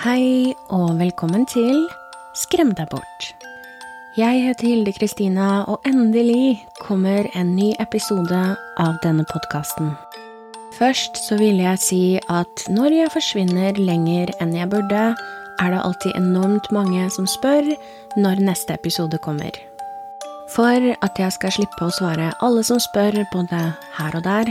[0.00, 1.82] Hei og velkommen til
[2.32, 3.24] Skrem deg bort.
[4.16, 8.38] Jeg heter Hilde Kristina, og endelig kommer en ny episode
[8.80, 9.90] av denne podkasten.
[10.78, 12.00] Først så vil jeg si
[12.32, 15.02] at når jeg forsvinner lenger enn jeg burde,
[15.60, 17.68] er det alltid enormt mange som spør
[18.16, 19.52] når neste episode kommer.
[20.48, 23.66] For at jeg skal slippe å svare alle som spør både
[24.00, 24.48] her og der,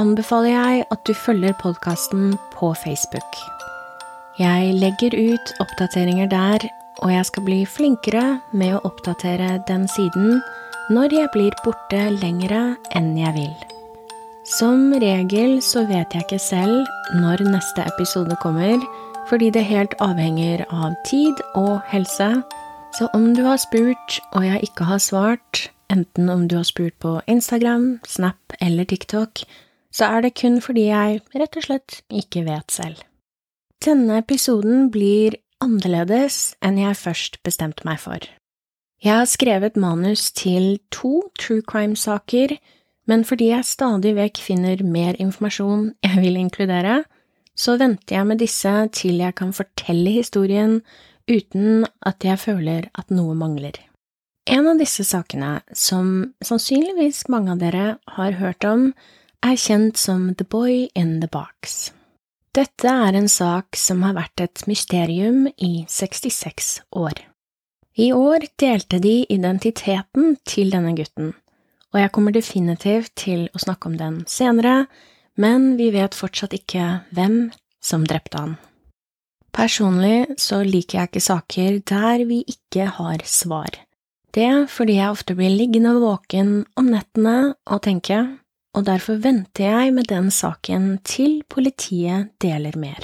[0.00, 3.44] anbefaler jeg at du følger podkasten på Facebook.
[4.36, 6.64] Jeg legger ut oppdateringer der,
[7.00, 10.42] og jeg skal bli flinkere med å oppdatere den siden
[10.92, 12.60] når jeg blir borte lengre
[12.98, 13.54] enn jeg vil.
[14.58, 16.84] Som regel så vet jeg ikke selv
[17.16, 18.76] når neste episode kommer,
[19.26, 22.28] fordi det helt avhenger av tid og helse.
[22.92, 27.00] Så om du har spurt og jeg ikke har svart, enten om du har spurt
[27.00, 29.46] på Instagram, Snap eller TikTok,
[29.88, 33.00] så er det kun fordi jeg rett og slett ikke vet selv.
[33.84, 38.20] Denne episoden blir annerledes enn jeg først bestemte meg for.
[39.04, 42.56] Jeg har skrevet manus til to true crime-saker,
[43.06, 47.02] men fordi jeg stadig vekk finner mer informasjon jeg vil inkludere,
[47.56, 50.80] så venter jeg med disse til jeg kan fortelle historien
[51.28, 53.76] uten at jeg føler at noe mangler.
[54.46, 58.92] En av disse sakene, som sannsynligvis mange av dere har hørt om,
[59.42, 61.90] er kjent som The Boy in the Box.
[62.56, 67.18] Dette er en sak som har vært et mysterium i 66 år.
[68.00, 71.34] I år delte de identiteten til denne gutten,
[71.92, 74.86] og jeg kommer definitivt til å snakke om den senere,
[75.36, 77.36] men vi vet fortsatt ikke hvem
[77.84, 78.56] som drepte han.
[79.52, 83.68] Personlig så liker jeg ikke saker der vi ikke har svar.
[84.32, 88.24] Det fordi jeg ofte blir liggende våken om nettene og tenke
[88.76, 93.00] og derfor venter jeg med den saken til politiet deler mer.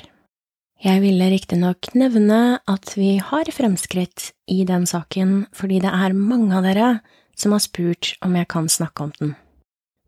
[0.83, 6.57] Jeg ville riktignok nevne at vi har fremskritt i den saken fordi det er mange
[6.59, 6.91] av dere
[7.39, 9.35] som har spurt om jeg kan snakke om den.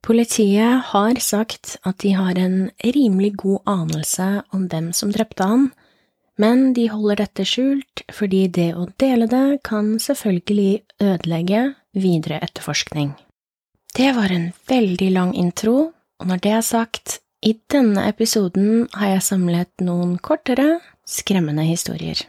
[0.05, 5.71] Politiet har sagt at de har en rimelig god anelse om hvem som drepte han,
[6.37, 13.15] men de holder dette skjult fordi det å dele det kan selvfølgelig ødelegge videre etterforskning.
[13.95, 19.13] Det var en veldig lang intro, og når det er sagt, i denne episoden har
[19.13, 22.25] jeg samlet noen kortere, skremmende historier.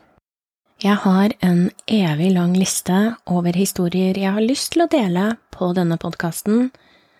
[0.83, 5.25] Jeg har en evig lang liste over historier jeg har lyst til å dele
[5.55, 6.69] på denne podkasten,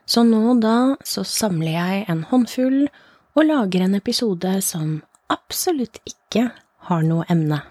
[0.06, 2.84] så nå da så samler jeg en håndfull
[3.34, 5.00] og lager en episode som
[5.34, 6.52] absolutt ikke
[6.92, 7.64] har noe emne.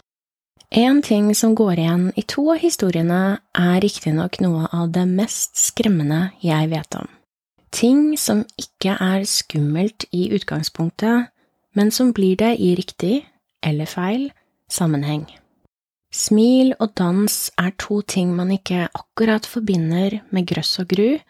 [0.76, 5.54] En ting som går igjen i to av historiene, er riktignok noe av det mest
[5.54, 7.06] skremmende jeg vet om.
[7.70, 11.30] Ting som ikke er skummelt i utgangspunktet,
[11.78, 13.20] men som blir det i riktig,
[13.62, 14.24] eller feil,
[14.66, 15.28] sammenheng.
[16.10, 21.20] Smil og dans er to ting man ikke akkurat forbinder med grøss og gru,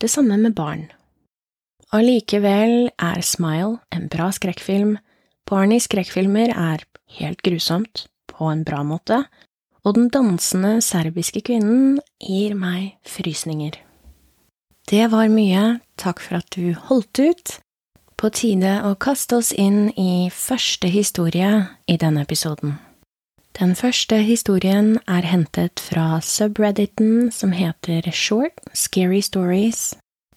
[0.00, 0.88] det samme med barn.
[1.92, 4.96] Allikevel er Smile en bra skrekkfilm,
[5.44, 6.88] barn i skrekkfilmer er
[7.20, 9.24] helt grusomt, på en bra måte,
[9.84, 13.76] og den dansende serbiske kvinnen gir meg frysninger.
[14.88, 17.58] Det var mye, takk for at du holdt ut.
[18.20, 21.50] På tide å kaste oss inn i første historie
[21.90, 22.78] i denne episoden.
[23.54, 29.92] Den første historien er hentet fra subredditen som heter Short Scary Stories,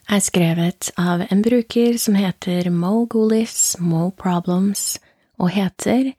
[0.08, 5.00] er skrevet av en bruker som heter Mo Golis Mo Problems,
[5.38, 6.14] og heter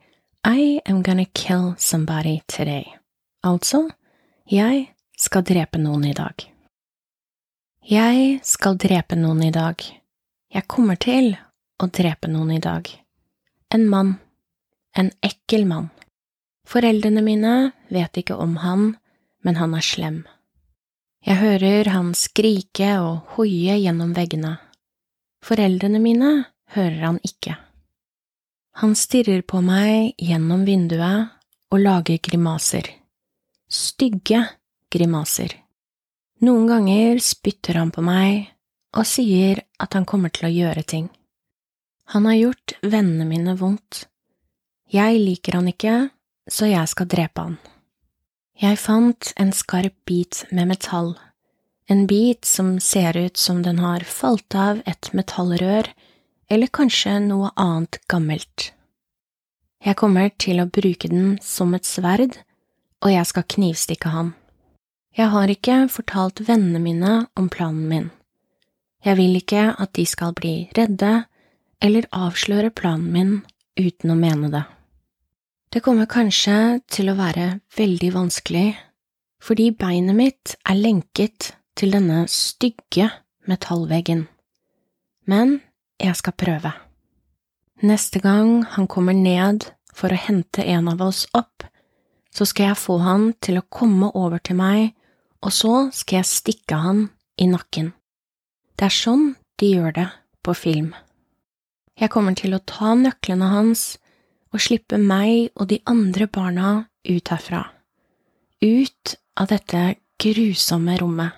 [0.47, 2.97] i am gonna kill somebody today.
[3.43, 3.89] Altså,
[4.51, 6.45] jeg skal drepe noen i dag.
[7.83, 9.83] Jeg skal drepe noen i dag.
[10.53, 11.35] Jeg kommer til
[11.79, 12.87] å drepe noen i dag.
[13.73, 14.15] En mann.
[14.95, 15.89] En ekkel mann.
[16.67, 18.95] Foreldrene mine vet ikke om han,
[19.43, 20.19] men han er slem.
[21.25, 24.55] Jeg hører han skrike og hoie gjennom veggene.
[25.43, 26.35] Foreldrene mine
[26.75, 27.57] hører han ikke.
[28.79, 31.33] Han stirrer på meg gjennom vinduet
[31.67, 32.85] og lager grimaser.
[33.67, 34.45] Stygge
[34.87, 35.51] grimaser.
[36.47, 38.53] Noen ganger spytter han på meg
[38.95, 41.09] og sier at han kommer til å gjøre ting.
[42.15, 44.05] Han har gjort vennene mine vondt.
[44.87, 45.97] Jeg liker han ikke,
[46.47, 47.57] så jeg skal drepe han.
[48.63, 51.17] Jeg fant en skarp bit med metall,
[51.91, 55.91] en bit som ser ut som den har falt av et metallrør
[56.49, 58.71] eller kanskje noe annet gammelt.
[59.79, 62.35] Jeg kommer til å bruke den som et sverd,
[62.99, 64.33] og jeg skal knivstikke han.
[65.15, 68.09] Jeg har ikke fortalt vennene mine om planen min.
[69.05, 71.23] Jeg vil ikke at de skal bli redde
[71.79, 73.31] eller avsløre planen min
[73.79, 74.65] uten å mene det.
[75.69, 78.73] Det kommer kanskje til å være veldig vanskelig,
[79.39, 83.07] fordi beinet mitt er lenket til denne stygge
[83.47, 84.25] metallveggen,
[85.29, 85.59] men
[85.99, 86.71] jeg skal prøve.
[87.83, 91.63] Neste gang han kommer ned for å hente en av oss opp,
[92.35, 94.93] så skal jeg få han til å komme over til meg,
[95.43, 97.05] og så skal jeg stikke han
[97.39, 97.93] i nakken.
[98.75, 100.07] Det er sånn de gjør det
[100.43, 100.91] på film.
[101.99, 103.97] Jeg kommer til å ta nøklene hans
[104.53, 106.69] og slippe meg og de andre barna
[107.07, 107.65] ut herfra,
[108.63, 109.83] ut av dette
[110.19, 111.35] grusomme rommet.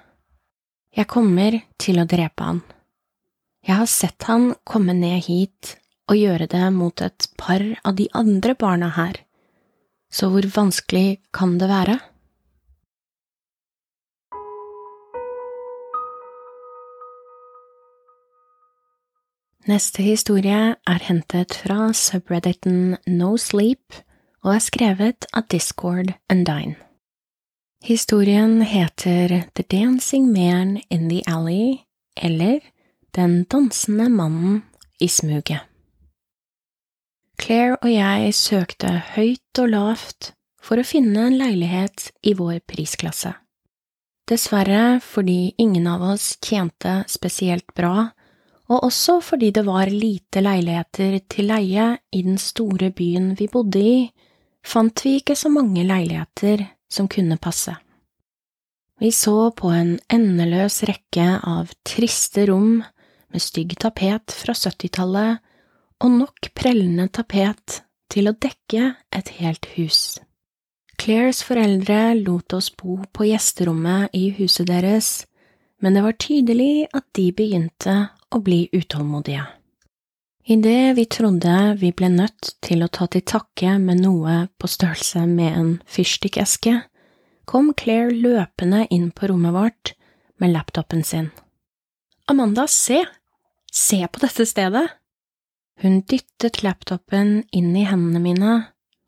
[0.92, 2.62] Jeg kommer til å drepe han.
[3.62, 5.76] Jeg har sett han komme ned hit
[6.10, 9.20] og gjøre det mot et par av de andre barna her,
[10.10, 12.00] så hvor vanskelig kan det være?
[19.70, 23.94] Neste historie er hentet fra subredditen No Sleep
[24.42, 26.80] og er skrevet av Discord Undine.
[27.86, 31.86] Historien heter The Dancing Man in the Alley,
[32.18, 32.60] eller
[33.12, 34.62] Den dansende mannen
[35.00, 35.60] i smuget.
[37.42, 40.30] Claire og jeg søkte høyt og lavt
[40.64, 43.34] for å finne en leilighet i vår prisklasse.
[44.32, 48.06] Dessverre fordi ingen av oss tjente spesielt bra,
[48.72, 53.84] og også fordi det var lite leiligheter til leie i den store byen vi bodde
[53.84, 53.98] i,
[54.64, 57.76] fant vi ikke så mange leiligheter som kunne passe.
[59.04, 62.86] Vi så på en endeløs rekke av triste rom
[63.32, 65.40] med stygg tapet fra syttitallet
[66.02, 67.82] og nok prellende tapet
[68.12, 70.20] til å dekke et helt hus.
[71.02, 75.24] Claires foreldre lot oss bo på gjesterommet i huset deres,
[75.82, 77.96] men det var tydelig at de begynte
[78.30, 79.48] å bli utålmodige.
[80.52, 85.26] Idet vi trodde vi ble nødt til å ta til takke med noe på størrelse
[85.30, 86.80] med en fyrstikkeske,
[87.46, 89.94] kom Claire løpende inn på rommet vårt
[90.42, 91.30] med laptopen sin.
[92.30, 93.04] Amanda, se!
[93.72, 94.90] Se på dette stedet!
[95.82, 98.56] Hun dyttet laptopen inn i hendene mine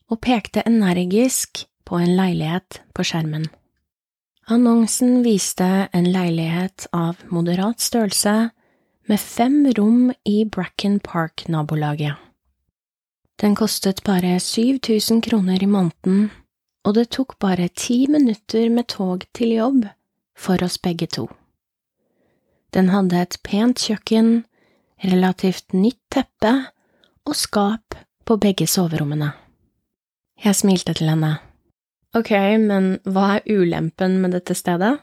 [0.09, 3.49] og pekte energisk på en leilighet på skjermen.
[4.47, 8.35] Annonsen viste en leilighet av moderat størrelse
[9.11, 12.15] med fem rom i Bracken Park-nabolaget.
[13.39, 16.31] Den kostet bare 7000 kroner i måneden,
[16.87, 19.85] og det tok bare ti minutter med tog til jobb
[20.35, 21.27] for oss begge to.
[22.73, 24.45] Den hadde et pent kjøkken,
[25.03, 26.53] relativt nytt teppe
[27.27, 29.31] og skap på begge soverommene.
[30.43, 31.37] Jeg smilte til henne.
[32.13, 34.97] Ok, men hva er ulempen med dette stedet?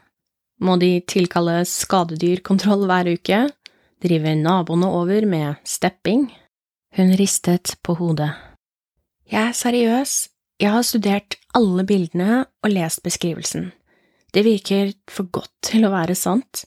[0.61, 3.41] Må de tilkalle skadedyrkontroll hver uke?
[4.01, 6.29] Driver naboene over med stepping?
[6.97, 8.31] Hun ristet på hodet.
[9.31, 10.15] Jeg er seriøs,
[10.61, 13.71] jeg har studert alle bildene og lest beskrivelsen.
[14.31, 16.65] Det virker for godt til å være sant.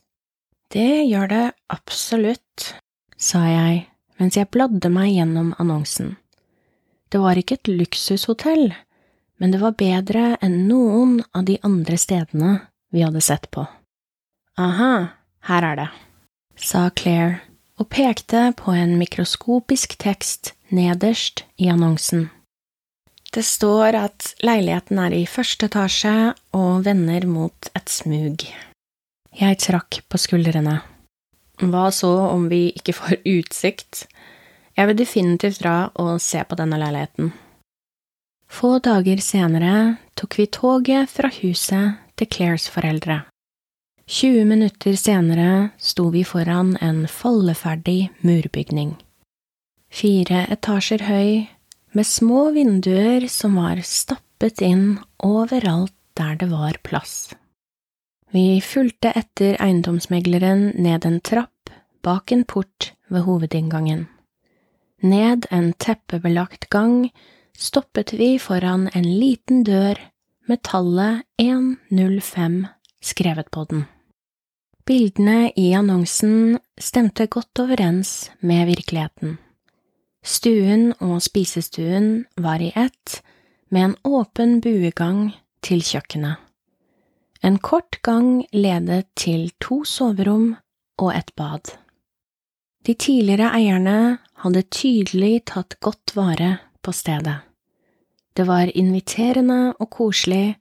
[0.73, 2.73] Det gjør det absolutt,
[3.17, 3.85] sa jeg
[4.21, 6.15] mens jeg bladde meg gjennom annonsen.
[7.11, 8.73] Det var ikke et luksushotell,
[9.39, 12.57] men det var bedre enn noen av de andre stedene
[12.95, 13.67] vi hadde sett på.
[14.59, 14.95] Aha,
[15.51, 15.91] her er det
[16.57, 17.41] sa Claire
[17.79, 22.29] og pekte på en mikroskopisk tekst nederst i annonsen.
[23.35, 28.47] Det står at leiligheten er i første etasje og vender mot et smug.
[29.35, 30.79] Jeg trakk på skuldrene.
[31.63, 34.07] Hva så om vi ikke får utsikt?
[34.75, 37.31] Jeg vil definitivt dra og se på denne leiligheten.
[38.51, 43.23] Få dager senere tok vi toget fra huset til Claires foreldre.
[44.07, 48.93] 20 minutter senere sto vi foran en falleferdig murbygning.
[49.89, 51.47] Fire etasjer høy,
[51.95, 57.33] med små vinduer som var stappet inn overalt der det var plass.
[58.35, 61.71] Vi fulgte etter eiendomsmegleren ned en trapp
[62.03, 64.09] bak en port ved hovedinngangen.
[65.03, 67.13] Ned en teppebelagt gang
[67.55, 70.01] stoppet vi foran en liten dør
[70.49, 72.67] med tallet 105
[73.03, 73.85] skrevet på den.
[74.85, 79.39] Bildene i annonsen stemte godt overens med virkeligheten.
[80.25, 83.23] Stuen og spisestuen var i ett,
[83.71, 85.31] med en åpen buegang
[85.63, 86.44] til kjøkkenet.
[87.45, 90.55] En kort gang ledet til to soverom
[90.97, 91.75] og et bad.
[92.89, 97.43] De tidligere eierne hadde tydelig tatt godt vare på stedet.
[98.33, 100.57] Det var inviterende og koselig,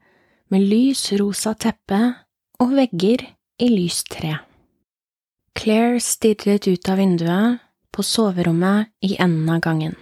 [0.52, 2.02] med lys rosa teppe
[2.62, 3.24] og vegger
[3.63, 4.36] i lyst tre.
[5.58, 7.63] Claire stirret ut av vinduet
[7.96, 9.96] på soverommet i enden av gangen.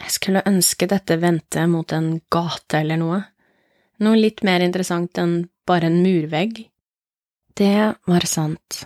[0.00, 3.22] Jeg skulle ønske dette vendte mot en gate eller noe,
[4.02, 6.66] noe litt mer interessant enn bare en murvegg.
[7.56, 8.84] Det var sant.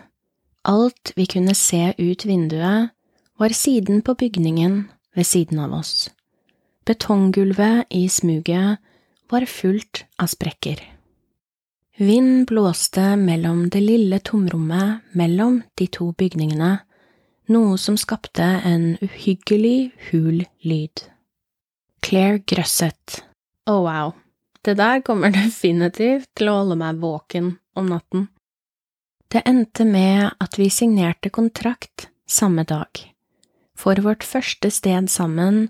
[0.69, 2.91] Alt vi kunne se ut vinduet,
[3.41, 4.83] var siden på bygningen
[5.17, 6.11] ved siden av oss.
[6.85, 8.79] Betonggulvet i smuget
[9.31, 10.83] var fullt av sprekker.
[11.97, 16.79] Vind blåste mellom det lille tomrommet mellom de to bygningene,
[17.51, 21.05] noe som skapte en uhyggelig hul lyd.
[22.01, 23.21] Claire grøsset.
[23.67, 24.15] Oh, wow,
[24.67, 28.29] det der kommer definitivt til å holde meg våken om natten.
[29.31, 32.91] Det endte med at vi signerte kontrakt samme dag.
[33.79, 35.69] For vårt første sted sammen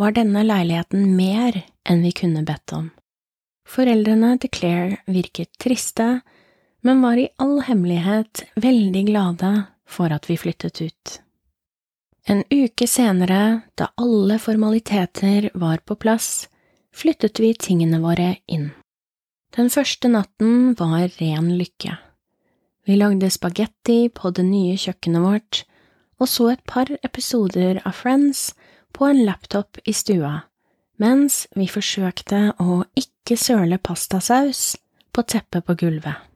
[0.00, 2.88] var denne leiligheten mer enn vi kunne bedt om.
[3.68, 6.22] Foreldrene til Claire virket triste,
[6.82, 9.52] men var i all hemmelighet veldig glade
[9.86, 11.12] for at vi flyttet ut.
[12.26, 16.48] En uke senere, da alle formaliteter var på plass,
[16.94, 18.70] flyttet vi tingene våre inn.
[19.56, 21.98] Den første natten var ren lykke.
[22.86, 25.62] Vi lagde spagetti på det nye kjøkkenet vårt
[26.22, 28.52] og så et par episoder av Friends
[28.94, 30.44] på en laptop i stua,
[31.02, 34.76] mens vi forsøkte å ikke søle pastasaus
[35.12, 36.28] på teppet på gulvet.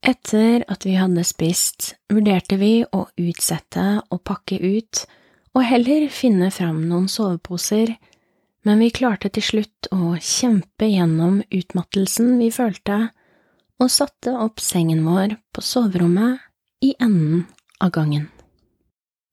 [0.00, 5.04] Etter at vi hadde spist, vurderte vi å utsette å pakke ut
[5.56, 7.96] og heller finne fram noen soveposer,
[8.66, 13.08] men vi klarte til slutt å kjempe gjennom utmattelsen vi følte,
[13.80, 16.42] og satte opp sengen vår på soverommet
[16.84, 17.46] i enden
[17.80, 18.28] av gangen.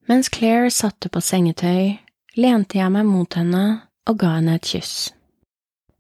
[0.07, 1.97] Mens Claire satte på sengetøy,
[2.39, 3.63] lente jeg meg mot henne
[4.07, 5.09] og ga henne et kyss.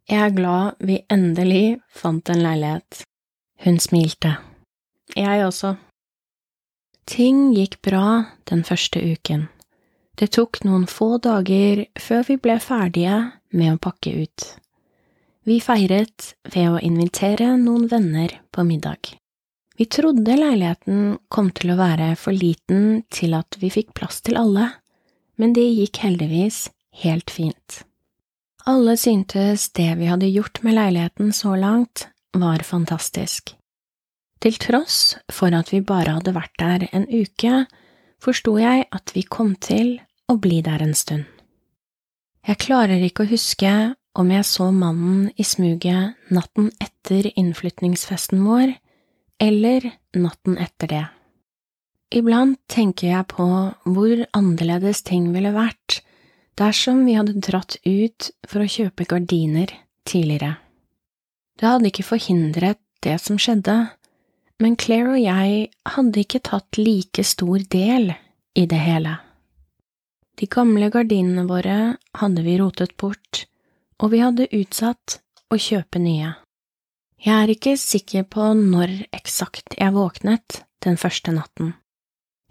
[0.07, 3.01] Jeg er glad vi endelig fant en leilighet.
[3.65, 4.37] Hun smilte.
[5.17, 5.73] Jeg også.
[7.07, 9.49] Ting gikk bra den første uken.
[10.17, 13.17] Det tok noen få dager før vi ble ferdige
[13.53, 14.45] med å pakke ut.
[15.45, 19.13] Vi feiret ved å invitere noen venner på middag.
[19.77, 24.39] Vi trodde leiligheten kom til å være for liten til at vi fikk plass til
[24.41, 24.71] alle,
[25.37, 26.63] men det gikk heldigvis
[27.03, 27.83] helt fint.
[28.67, 33.53] Alle syntes det vi hadde gjort med leiligheten så langt, var fantastisk.
[34.41, 37.67] Til tross for at vi bare hadde vært der en uke,
[38.21, 41.25] forsto jeg at vi kom til å bli der en stund.
[42.47, 43.71] Jeg klarer ikke å huske
[44.17, 48.73] om jeg så mannen i smuget natten etter innflytningsfesten vår,
[49.43, 51.05] eller natten etter det.
[52.15, 53.47] Iblant tenker jeg på
[53.83, 55.99] hvor annerledes ting ville vært
[56.57, 59.73] dersom vi hadde dratt ut for å kjøpe gardiner
[60.07, 60.55] tidligere.
[61.59, 63.75] Det hadde ikke forhindret det som skjedde,
[64.63, 68.13] men Claire og jeg hadde ikke tatt like stor del
[68.57, 69.17] i det hele.
[70.37, 73.45] De gamle gardinene våre hadde vi rotet bort,
[73.97, 76.35] og vi hadde utsatt å kjøpe nye.
[77.17, 81.73] Jeg er ikke sikker på når eksakt jeg våknet den første natten.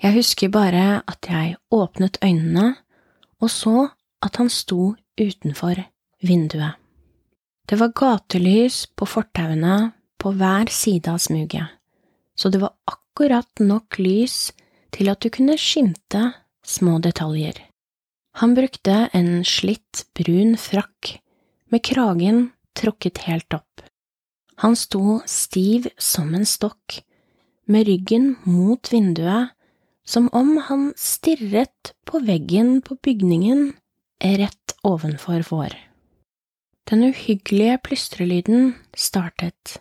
[0.02, 2.74] Jeg husker bare at jeg åpnet øynene
[3.40, 3.88] og så
[4.24, 5.78] at han sto utenfor
[6.26, 6.74] vinduet.
[7.66, 11.66] Det var gatelys på fortauene på hver side av smuget,
[12.34, 14.52] så det var akkurat nok lys
[14.94, 16.22] til at du kunne skimte
[16.66, 17.58] små detaljer.
[18.36, 21.14] Han brukte en slitt, brun frakk
[21.72, 23.80] med kragen tråkket helt opp.
[24.60, 27.00] Han sto stiv som en stokk,
[27.66, 29.56] med ryggen mot vinduet,
[30.04, 33.72] som om han stirret på veggen på bygningen
[34.20, 35.72] rett ovenfor vår.
[36.86, 39.80] Den uhyggelige plystrelyden startet.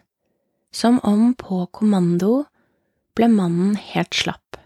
[0.71, 2.45] Som om på kommando
[3.15, 4.57] ble mannen helt slapp,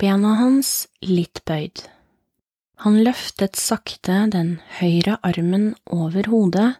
[0.00, 1.84] bena hans litt bøyd.
[2.82, 6.70] Han løftet sakte den høyre armen over hodet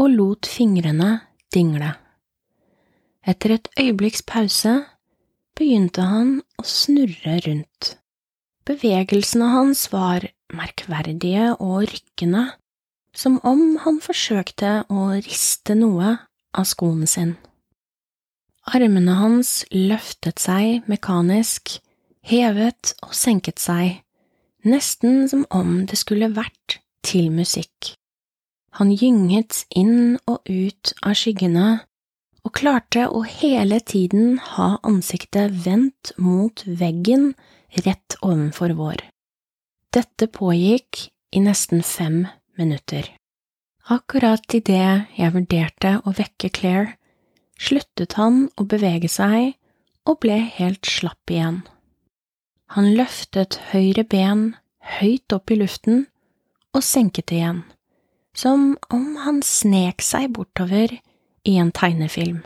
[0.00, 1.10] og lot fingrene
[1.52, 1.90] dingle.
[3.20, 4.78] Etter et øyeblikks pause
[5.58, 7.96] begynte han å snurre rundt.
[8.64, 10.24] Bevegelsene hans var
[10.56, 12.46] merkverdige og rykkende,
[13.12, 16.14] som om han forsøkte å riste noe
[16.56, 17.36] av skoen sin.
[18.72, 21.76] Armene hans løftet seg mekanisk,
[22.24, 24.00] hevet og senket seg
[24.66, 27.94] nesten som om det skulle vært til musikk.
[28.76, 31.68] Han gynget inn og ut av skyggene
[32.46, 37.32] og klarte å hele tiden ha ansiktet vendt mot veggen
[37.86, 39.00] rett ovenfor vår.
[39.96, 42.26] Dette pågikk i nesten fem
[42.58, 43.08] minutter.
[43.88, 46.96] Akkurat idet jeg vurderte å vekke Claire,
[47.58, 49.54] sluttet han å bevege seg
[50.06, 51.62] og ble helt slapp igjen.
[52.74, 54.48] Han løftet høyre ben
[54.98, 56.06] høyt opp i luften
[56.74, 57.62] og senket det igjen,
[58.36, 60.92] som om han snek seg bortover
[61.46, 62.42] i en tegnefilm.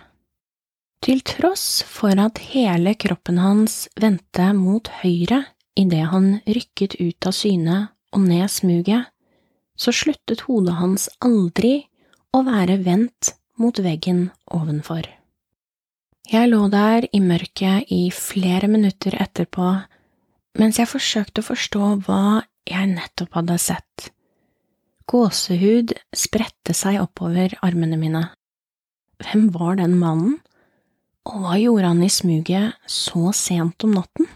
[1.01, 5.47] Til tross for at hele kroppen hans vendte mot høyre
[5.81, 7.79] idet han rykket ut av syne
[8.13, 9.09] og ned smuget,
[9.81, 11.87] så sluttet hodet hans aldri
[12.37, 15.07] å være vendt mot veggen ovenfor.
[16.31, 19.73] Jeg lå der i mørket i flere minutter etterpå
[20.59, 22.23] mens jeg forsøkte å forstå hva
[22.69, 24.11] jeg nettopp hadde sett.
[25.11, 28.29] Gåsehud spredte seg oppover armene mine.
[29.21, 30.39] Hvem var den mannen,
[31.29, 34.29] og hva gjorde han i smuget så sent om natten?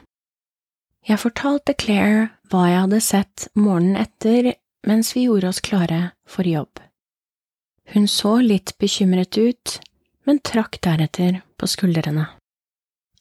[1.04, 4.54] Jeg fortalte Claire hva jeg hadde sett morgenen etter
[4.88, 6.80] mens vi gjorde oss klare for jobb.
[7.92, 9.78] Hun så litt bekymret ut,
[10.25, 12.26] men trakk deretter på skuldrene.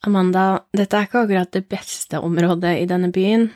[0.03, 3.47] Amanda, dette er ikke akkurat det beste området i denne byen.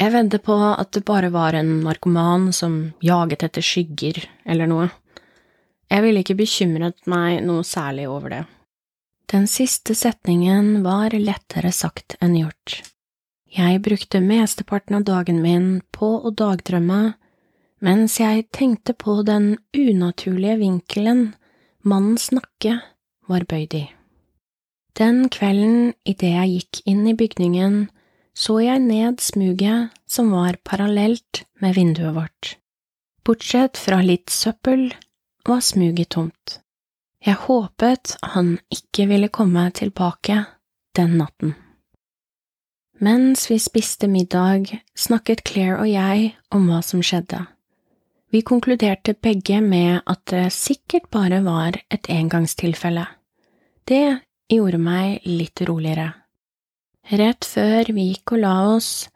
[0.00, 4.88] Jeg vedder på at det bare var en narkoman som jaget etter skygger eller noe.
[5.90, 8.40] Jeg ville ikke bekymret meg noe særlig over det.
[9.30, 12.80] Den siste setningen var lettere sagt enn gjort.
[13.50, 17.14] Jeg brukte mesteparten av dagen min på å dagdrømme,
[17.82, 21.24] mens jeg tenkte på den unaturlige vinkelen
[21.82, 22.78] mannens nakke
[23.30, 23.86] var bøyd i.
[24.98, 27.88] Den kvelden idet jeg gikk inn i bygningen,
[28.34, 32.56] så jeg ned smuget som var parallelt med vinduet vårt.
[33.24, 34.90] Bortsett fra litt søppel
[35.46, 36.60] var smuget tomt.
[37.20, 40.44] Jeg håpet han ikke ville komme tilbake
[40.96, 41.54] den natten.
[43.00, 47.44] Mens vi spiste middag, snakket Claire og jeg om hva som skjedde.
[48.30, 53.06] Vi konkluderte begge med at det sikkert bare var et engangstilfelle.
[53.88, 54.20] Det
[54.50, 56.10] gjorde meg litt roligere.
[57.10, 59.08] Rett før vi gikk og la oss,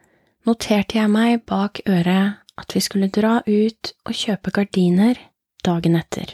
[0.46, 5.18] noterte jeg meg bak øret at vi skulle dra ut og kjøpe gardiner
[5.64, 6.28] dagen etter.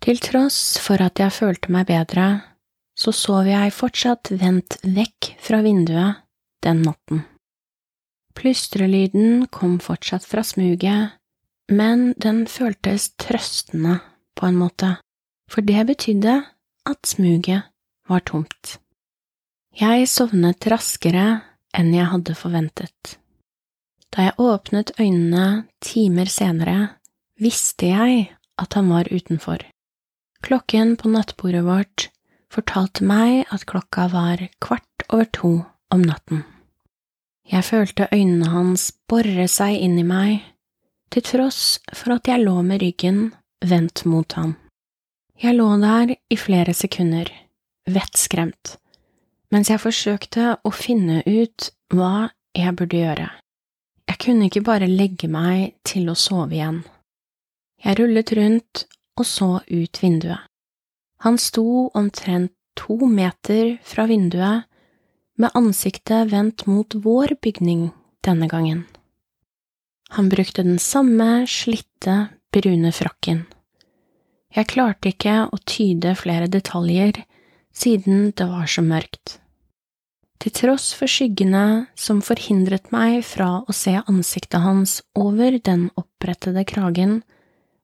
[0.00, 2.28] Til tross for at jeg følte meg bedre,
[2.98, 6.22] så sov jeg fortsatt vendt vekk fra vinduet
[6.64, 7.24] den natten.
[8.38, 11.18] Plystrelyden kom fortsatt fra smuget,
[11.70, 13.98] men den føltes trøstende
[14.38, 14.94] på en måte,
[15.50, 16.36] for det betydde
[16.86, 17.66] at smuget
[18.08, 18.78] var tomt.
[19.78, 21.26] Jeg sovnet raskere
[21.76, 23.18] enn jeg hadde forventet.
[24.10, 26.78] Da jeg åpnet øynene timer senere,
[27.38, 29.62] visste jeg at han var utenfor.
[30.42, 32.08] Klokken på nattbordet vårt
[32.50, 35.52] fortalte meg at klokka var kvart over to
[35.92, 36.44] om natten.
[37.48, 40.40] Jeg følte øynene hans bore seg inn i meg,
[41.12, 43.20] til tross for at jeg lå med ryggen
[43.64, 44.56] vendt mot ham.
[45.38, 47.30] Jeg lå der i flere sekunder
[47.94, 48.76] vettskremt,
[49.52, 53.28] mens jeg forsøkte å finne ut hva jeg burde gjøre.
[54.08, 56.82] Jeg kunne ikke bare legge meg til å sove igjen.
[57.84, 58.84] Jeg rullet rundt
[59.18, 60.44] og så ut vinduet.
[61.24, 64.66] Han sto omtrent to meter fra vinduet,
[65.38, 67.90] med ansiktet vendt mot vår bygning
[68.26, 68.84] denne gangen.
[70.16, 73.44] Han brukte den samme slitte, brune frakken.
[74.54, 77.20] Jeg klarte ikke å tyde flere detaljer
[77.78, 79.38] siden det var så mørkt.
[80.38, 86.62] Til tross for skyggene som forhindret meg fra å se ansiktet hans over den opprettede
[86.68, 87.22] kragen,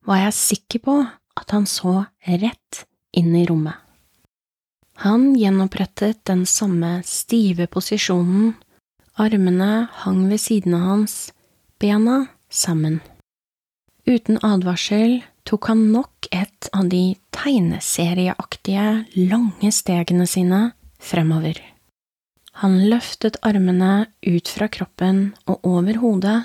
[0.07, 0.99] var jeg sikker på
[1.35, 2.85] at han så rett
[3.17, 3.75] inn i rommet.
[5.03, 8.53] Han gjenopprettet den samme stive posisjonen,
[9.19, 11.17] armene hang ved siden av hans,
[11.83, 13.01] bena sammen.
[14.07, 20.61] Uten advarsel tok han nok et av de tegneserieaktige, lange stegene sine
[21.03, 21.59] fremover.
[22.63, 26.39] Han løftet armene ut fra kroppen og over hodet,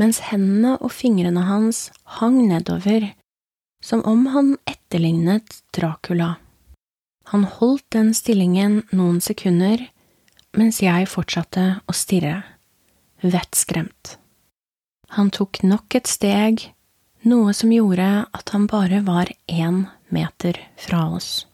[0.00, 3.12] mens hendene og fingrene hans hang nedover,
[3.84, 6.34] som om han etterlignet Dracula.
[7.30, 9.84] Han holdt den stillingen noen sekunder,
[10.56, 12.40] mens jeg fortsatte å stirre,
[13.22, 14.16] vettskremt.
[15.14, 16.66] Han tok nok et steg
[17.22, 21.46] noe som gjorde at han bare var én meter fra oss.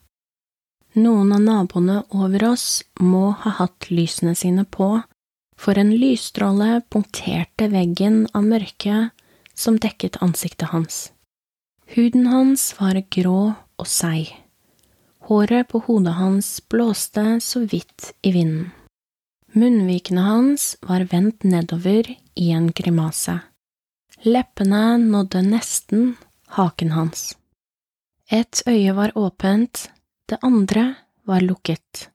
[0.97, 5.01] Noen av naboene over oss må ha hatt lysene sine på,
[5.57, 9.09] for en lysstråle punkterte veggen av mørke
[9.53, 11.11] som dekket ansiktet hans.
[11.93, 14.33] Huden hans var grå og seig.
[15.27, 18.71] Håret på hodet hans blåste så vidt i vinden.
[19.57, 23.39] Munnvikene hans var vendt nedover i en grimase.
[24.25, 26.15] Leppene nådde nesten
[26.47, 27.37] haken hans.
[28.31, 29.91] Et øye var åpent,
[30.25, 32.09] det andre var lukket.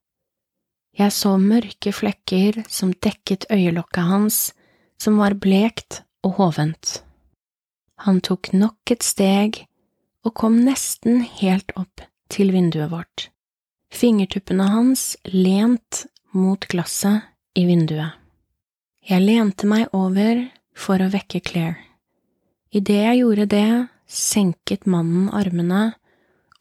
[0.99, 4.39] Jeg så mørke flekker som dekket øyelokket hans,
[4.99, 7.05] som var blekt og hovent.
[8.03, 9.63] Han tok nok et steg
[10.27, 13.29] og kom nesten helt opp til vinduet vårt,
[13.95, 18.19] fingertuppene hans lent mot glasset i vinduet.
[19.07, 21.92] Jeg lente meg over for å vekke Claire.
[22.73, 25.93] Idet jeg gjorde det, senket mannen armene,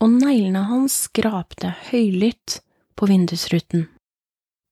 [0.02, 2.60] og neglene hans skrapte høylytt
[3.00, 3.86] på vindusruten.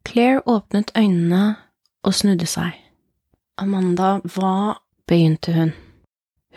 [0.07, 1.55] Claire åpnet øynene
[2.03, 2.75] og snudde seg.
[3.59, 4.79] Amanda, hva…
[5.07, 5.71] begynte hun.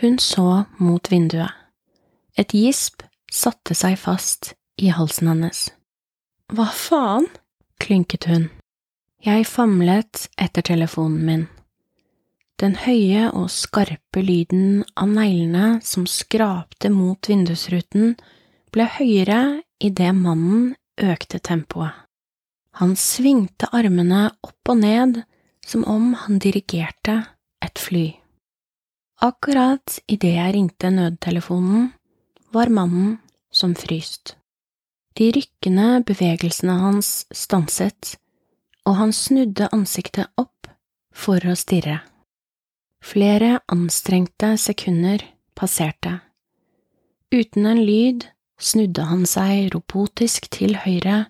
[0.00, 1.52] Hun så mot vinduet.
[2.36, 5.70] Et gisp satte seg fast i halsen hennes.
[6.52, 7.30] Hva faen?
[7.80, 8.50] klynket hun.
[9.24, 11.44] Jeg famlet etter telefonen min.
[12.62, 18.14] Den høye og skarpe lyden av neglene som skrapte mot vindusruten,
[18.70, 20.68] ble høyere idet mannen
[21.02, 21.90] økte tempoet.
[22.78, 25.18] Han svingte armene opp og ned
[25.66, 27.16] som om han dirigerte
[27.62, 28.04] et fly.
[29.22, 31.90] Akkurat idet jeg ringte nødtelefonen,
[32.54, 33.18] var mannen
[33.50, 34.36] som fryst.
[35.18, 38.14] De rykkende bevegelsene hans stanset,
[38.86, 40.70] og han snudde ansiktet opp
[41.12, 42.00] for å stirre.
[43.02, 45.24] Flere anstrengte sekunder
[45.58, 46.20] passerte.
[47.34, 48.28] Uten en lyd
[48.62, 51.24] snudde han seg robotisk til høyre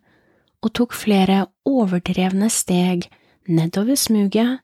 [0.62, 3.08] og tok flere overdrevne steg
[3.48, 4.60] nedover smuget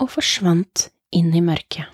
[0.00, 1.86] og forsvant inn i mørket.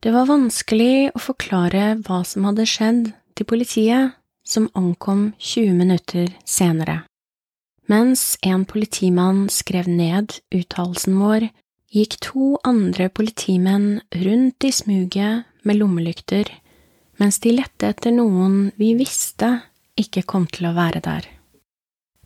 [0.00, 6.30] Det var vanskelig å forklare hva som hadde skjedd til politiet, som ankom 20 minutter
[6.48, 7.02] senere.
[7.90, 11.50] Mens en politimann skrev ned uttalelsen vår,
[11.90, 16.46] gikk to andre politimenn rundt i smuget med lommelykter,
[17.18, 19.56] mens de lette etter noen vi visste
[19.98, 21.26] ikke kom til å være der.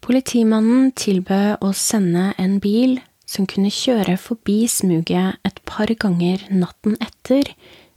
[0.04, 6.98] Politimannen tilbød å sende en bil som kunne kjøre forbi smuget et par ganger natten
[7.00, 7.48] etter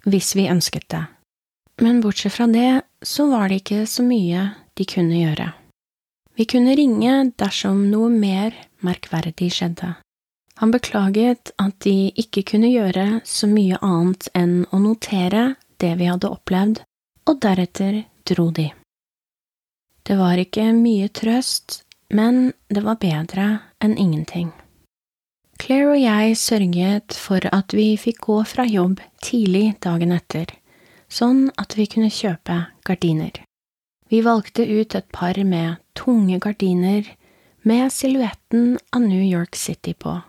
[0.08, 1.04] hvis vi ønsket det.
[1.84, 4.48] Men bortsett fra det så var det ikke så mye
[4.80, 5.52] de kunne gjøre.
[6.38, 9.98] Vi kunne ringe dersom noe mer merkverdig skjedde.
[10.58, 16.10] Han beklaget at de ikke kunne gjøre så mye annet enn å notere det vi
[16.10, 16.82] hadde opplevd,
[17.28, 18.72] og deretter dro de.
[20.08, 23.48] Det var ikke mye trøst men det var bedre
[23.84, 24.52] enn ingenting.
[25.58, 30.52] Claire og jeg sørget for at vi fikk gå fra jobb tidlig dagen etter,
[31.10, 33.34] sånn at vi kunne kjøpe gardiner.
[34.08, 37.10] Vi valgte ut et par med tunge gardiner
[37.68, 40.22] med silhuetten av New York City på.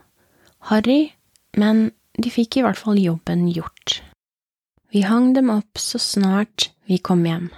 [0.68, 1.14] Harry,
[1.56, 4.02] men de fikk i hvert fall jobben gjort.
[4.92, 7.48] Vi hang dem opp så snart vi kom hjem.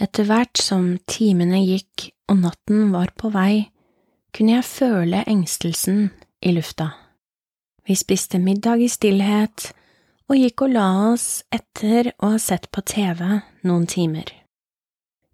[0.00, 3.70] Etter hvert som timene gikk og natten var på vei,
[4.36, 6.10] kunne jeg føle engstelsen
[6.44, 6.90] i lufta.
[7.88, 9.70] Vi spiste middag i stillhet
[10.28, 13.24] og gikk og la oss etter å ha sett på TV
[13.64, 14.28] noen timer.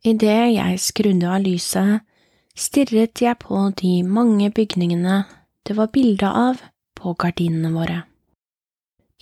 [0.07, 2.07] Idet jeg skrudde av lyset,
[2.55, 5.25] stirret jeg på de mange bygningene
[5.67, 6.63] det var bilde av
[6.97, 8.03] på gardinene våre.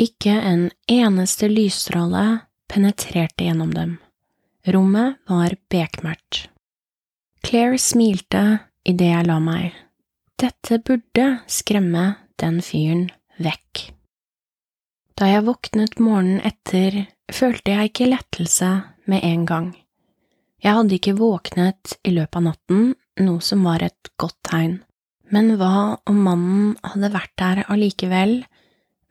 [0.01, 2.25] Ikke en eneste lysstråle
[2.71, 3.97] penetrerte gjennom dem.
[4.67, 6.49] Rommet var bekmørkt.
[7.45, 8.45] Claire smilte
[8.89, 9.75] idet jeg la meg.
[10.41, 13.07] Dette burde skremme den fyren
[13.39, 13.91] vekk.
[15.15, 18.71] Da jeg våknet morgenen etter, følte jeg ikke lettelse
[19.07, 19.69] med en gang.
[20.65, 24.79] Jeg hadde ikke våknet i løpet av natten, noe som var et godt tegn,
[25.35, 28.45] men hva om mannen hadde vært der allikevel,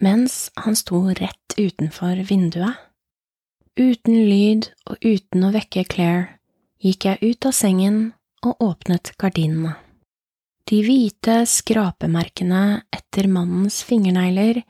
[0.03, 2.79] mens han sto rett utenfor vinduet?
[3.75, 6.37] Uten lyd og uten å vekke Claire
[6.83, 7.97] gikk jeg ut av sengen
[8.45, 9.75] og åpnet gardinene.
[10.69, 14.61] De hvite skrapemerkene etter mannens fingernegler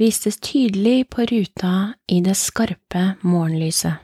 [0.00, 3.96] vistes tydelig på ruta i det skarpe morgenlyset.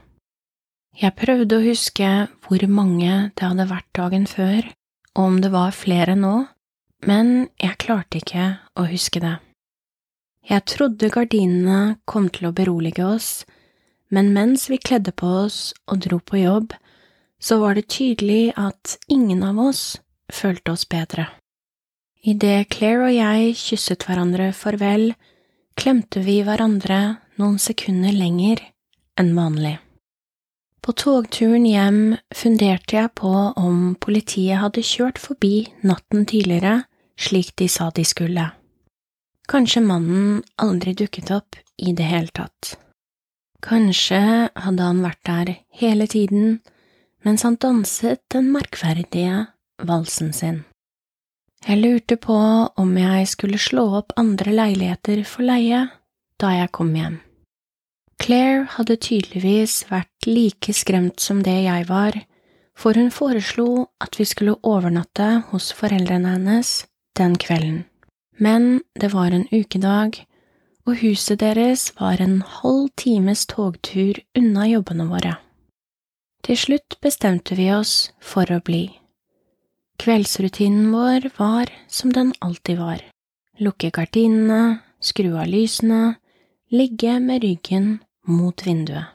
[0.96, 2.10] Jeg prøvde å huske
[2.46, 4.64] hvor mange det hadde vært dagen før,
[5.16, 6.46] og om det var flere nå,
[7.04, 8.46] men jeg klarte ikke
[8.78, 9.36] å huske det.
[10.46, 13.44] Jeg trodde gardinene kom til å berolige oss,
[14.14, 16.76] men mens vi kledde på oss og dro på jobb,
[17.42, 19.98] så var det tydelig at ingen av oss
[20.32, 21.26] følte oss bedre.
[22.26, 25.12] Idet Claire og jeg kysset hverandre farvel,
[25.76, 28.62] klemte vi hverandre noen sekunder lenger
[29.20, 29.76] enn vanlig.
[30.86, 36.84] På togturen hjem funderte jeg på om politiet hadde kjørt forbi natten tidligere
[37.18, 38.44] slik de sa de skulle.
[39.50, 42.76] Kanskje mannen aldri dukket opp i det hele tatt.
[43.66, 44.22] Kanskje
[44.54, 46.60] hadde han vært der hele tiden
[47.26, 49.42] mens han danset den merkverdige
[49.82, 50.62] valsen sin.
[51.66, 52.38] Jeg lurte på
[52.78, 55.88] om jeg skulle slå opp andre leiligheter for leie
[56.38, 57.24] da jeg kom hjem.
[58.20, 62.16] Claire hadde tydeligvis vært like skremt som det jeg var,
[62.76, 67.84] for hun foreslo at vi skulle overnatte hos foreldrene hennes den kvelden.
[68.38, 70.18] Men det var en ukedag,
[70.86, 75.36] og huset deres var en halv times togtur unna jobbene våre.
[76.44, 78.84] Til slutt bestemte vi oss for å bli.
[79.98, 83.00] Kveldsrutinen vår var som den alltid var.
[83.58, 86.18] Lukke gardinene, skru av lysene,
[86.70, 89.12] ligge med ryggen mot vinduet.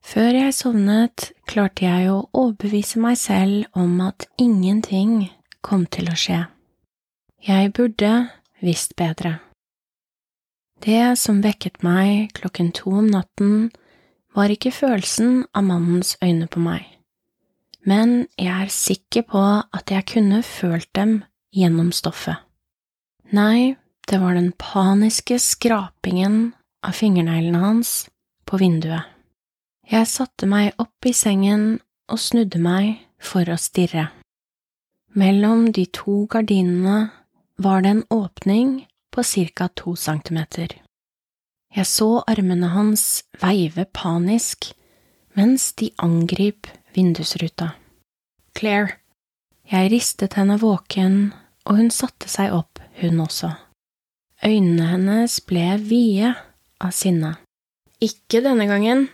[0.00, 5.28] Før jeg sovnet, klarte jeg å overbevise meg selv om at ingenting
[5.62, 6.46] kom til å skje.
[7.44, 8.12] Jeg burde
[8.64, 9.38] visst bedre.
[10.80, 13.70] Det som vekket meg klokken to om natten,
[14.32, 16.84] var ikke følelsen av mannens øyne på meg,
[17.82, 21.16] men jeg er sikker på at jeg kunne følt dem
[21.52, 22.38] gjennom stoffet.
[23.34, 23.74] Nei,
[24.08, 26.52] det var den paniske skrapingen
[26.86, 28.09] av fingerneglene hans
[28.50, 29.06] på vinduet.
[29.90, 31.78] Jeg satte meg opp i sengen
[32.10, 34.08] og snudde meg for å stirre.
[35.14, 37.10] Mellom de to gardinene
[37.62, 39.22] var det en åpning på
[39.54, 39.68] ca.
[39.74, 40.68] to centimeter.
[41.74, 44.72] Jeg så armene hans veive panisk
[45.34, 47.74] mens de angrip vindusruta.
[48.54, 48.96] Claire.
[49.70, 51.32] Jeg ristet henne våken,
[51.64, 53.52] og hun satte seg opp, hun også.
[54.42, 56.32] Øynene hennes ble vide
[56.82, 57.36] av sinne.
[58.00, 59.08] Ikke denne gangen.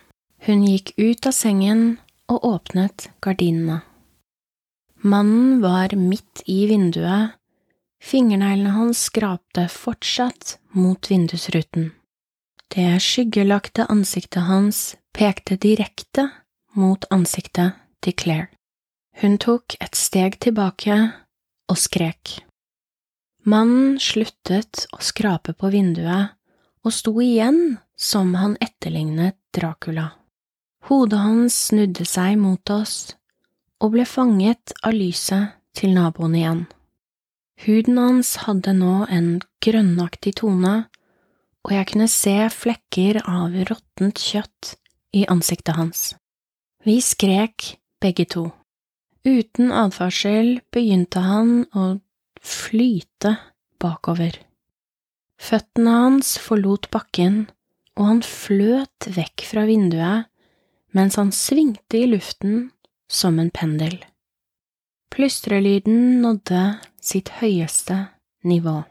[0.47, 1.97] Hun gikk ut av sengen
[2.31, 3.81] og åpnet gardinene.
[5.03, 7.35] Mannen var midt i vinduet,
[8.01, 11.91] fingerneglene hans skrapte fortsatt mot vindusruten.
[12.73, 16.29] Det skyggelagte ansiktet hans pekte direkte
[16.77, 18.49] mot ansiktet til Claire.
[19.17, 20.97] Hun tok et steg tilbake
[21.67, 22.37] og skrek.
[23.47, 26.35] Mannen sluttet å skrape på vinduet
[26.85, 30.11] og sto igjen som han etterlignet Dracula.
[30.87, 33.15] Hodet hans snudde seg mot oss
[33.83, 36.61] og ble fanget av lyset til naboen igjen.
[37.65, 40.75] Huden hans hadde nå en grønnaktig tone,
[41.65, 44.75] og jeg kunne se flekker av råttent kjøtt
[45.17, 46.13] i ansiktet hans.
[46.85, 48.45] Vi skrek begge to.
[49.27, 51.97] Uten advarsel begynte han å
[52.39, 53.33] flyte
[53.81, 54.37] bakover.
[55.37, 57.47] Føttene hans forlot bakken,
[57.97, 60.29] og han fløt vekk fra vinduet
[60.95, 62.69] mens han svingte i luften
[63.11, 63.97] som en pendel.
[65.13, 66.61] Plystrelyden nådde
[67.01, 68.05] sitt høyeste
[68.43, 68.83] nivå.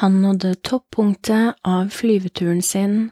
[0.00, 3.10] Han nådde toppunktet av flyveturen sin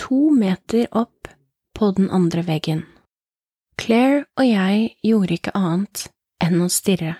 [0.00, 1.28] to meter opp
[1.74, 2.84] på den andre veggen.
[3.78, 6.06] Claire og jeg gjorde ikke annet
[6.42, 7.16] enn å stirre.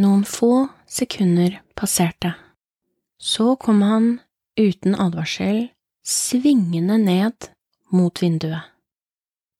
[0.00, 2.32] Noen få sekunder passerte.
[3.20, 4.08] Så kom han,
[4.56, 5.68] uten advarsel,
[6.06, 7.50] svingende ned
[7.90, 8.62] mot vinduet.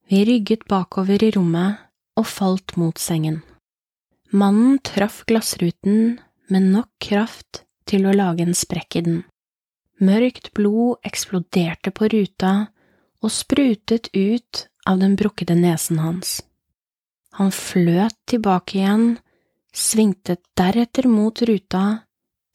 [0.09, 1.77] Vi rygget bakover i rommet
[2.19, 3.41] og falt mot sengen.
[4.31, 6.19] Mannen traff glassruten
[6.51, 9.23] med nok kraft til å lage en sprekk i den.
[10.01, 12.53] Mørkt blod eksploderte på ruta
[13.21, 16.41] og sprutet ut av den brukkede nesen hans.
[17.39, 19.19] Han fløt tilbake igjen,
[19.75, 21.85] svingte deretter mot ruta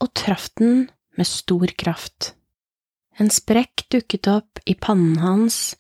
[0.04, 2.35] og traff den med stor kraft.
[3.20, 5.76] En sprekk dukket opp i pannen hans,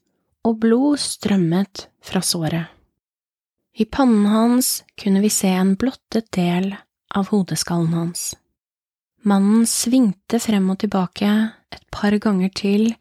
[0.45, 2.71] og blod strømmet fra såret.
[3.75, 6.69] I pannen hans kunne vi se en blottet del
[7.11, 8.29] av hodeskallen hans.
[9.25, 11.31] Mannen svingte frem og tilbake
[11.73, 12.93] et par ganger til,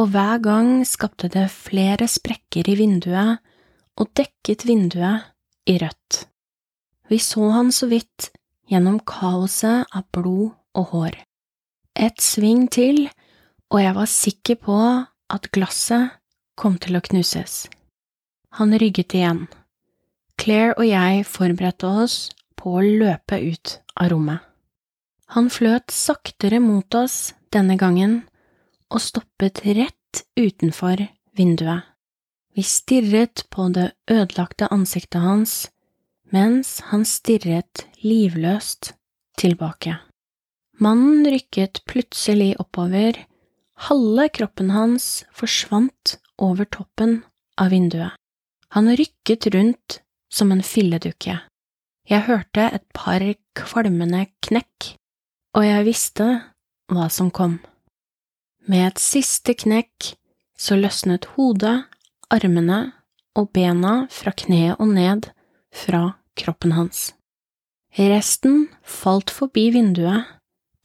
[0.00, 3.42] og hver gang skapte det flere sprekker i vinduet
[4.00, 5.28] og dekket vinduet
[5.68, 6.24] i rødt.
[7.12, 8.30] Vi så han så vidt
[8.72, 11.18] gjennom kaoset av blod og hår.
[11.94, 13.04] Et sving til,
[13.72, 14.78] og jeg var sikker på
[15.32, 16.12] at glasset
[16.60, 17.66] kom til å knuses.
[18.60, 19.46] Han rygget igjen.
[20.36, 22.16] Claire og jeg forberedte oss
[22.58, 24.40] på å løpe ut av rommet.
[25.32, 28.20] Han fløt saktere mot oss denne gangen
[28.92, 31.06] og stoppet rett utenfor
[31.38, 31.88] vinduet.
[32.52, 35.54] Vi stirret på det ødelagte ansiktet hans
[36.32, 38.92] mens han stirret livløst
[39.40, 39.96] tilbake.
[40.80, 43.16] Mannen rykket plutselig oppover,
[43.88, 47.22] halve kroppen hans forsvant over toppen
[47.60, 48.12] av vinduet.
[48.72, 50.00] Han rykket rundt
[50.32, 51.40] som en filledukke.
[52.08, 53.22] Jeg hørte et par
[53.58, 54.94] kvalmende knekk,
[55.56, 56.28] og jeg visste
[56.92, 57.58] hva som kom.
[58.66, 60.14] Med et siste knekk
[60.58, 61.82] så løsnet hodet,
[62.32, 62.92] armene
[63.36, 65.28] og bena fra kneet og ned
[65.74, 66.04] fra
[66.38, 67.10] kroppen hans.
[67.98, 70.30] Resten falt forbi vinduet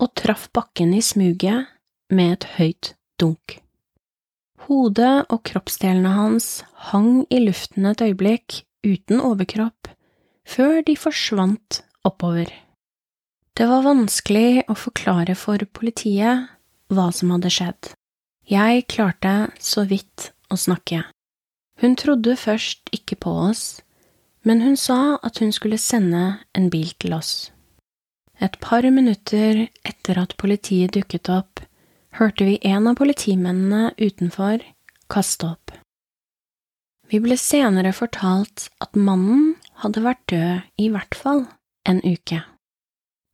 [0.02, 1.70] og traff bakken i smuget
[2.14, 3.60] med et høyt dunk.
[4.68, 9.92] Hodet og kroppsdelene hans hang i luften et øyeblikk uten overkropp,
[10.48, 12.52] før de forsvant oppover.
[13.58, 16.48] Det var vanskelig å forklare for politiet
[16.94, 17.92] hva som hadde skjedd.
[18.48, 21.02] Jeg klarte så vidt å snakke.
[21.82, 23.82] Hun trodde først ikke på oss,
[24.48, 27.52] men hun sa at hun skulle sende en bil til oss.
[28.40, 31.57] Et par minutter etter at politiet dukket opp,
[32.18, 34.64] hørte vi en av politimennene utenfor
[35.12, 35.72] kaste opp.
[37.08, 41.46] Vi ble senere fortalt at mannen hadde vært død i hvert fall
[41.88, 42.42] en uke.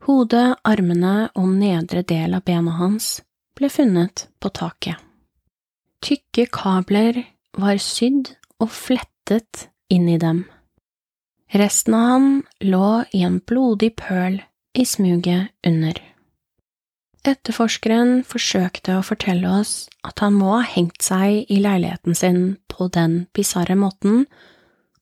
[0.03, 3.21] Hodet, armene og nedre del av bena hans
[3.57, 4.99] ble funnet på taket.
[6.03, 7.23] Tykke kabler
[7.57, 10.43] var sydd og flettet inn i dem.
[11.53, 12.31] Resten av han
[12.65, 14.41] lå i en blodig pøl
[14.73, 16.12] i smuget under.
[17.23, 22.89] Etterforskeren forsøkte å fortelle oss at han må ha hengt seg i leiligheten sin på
[22.91, 24.25] den bisarre måten,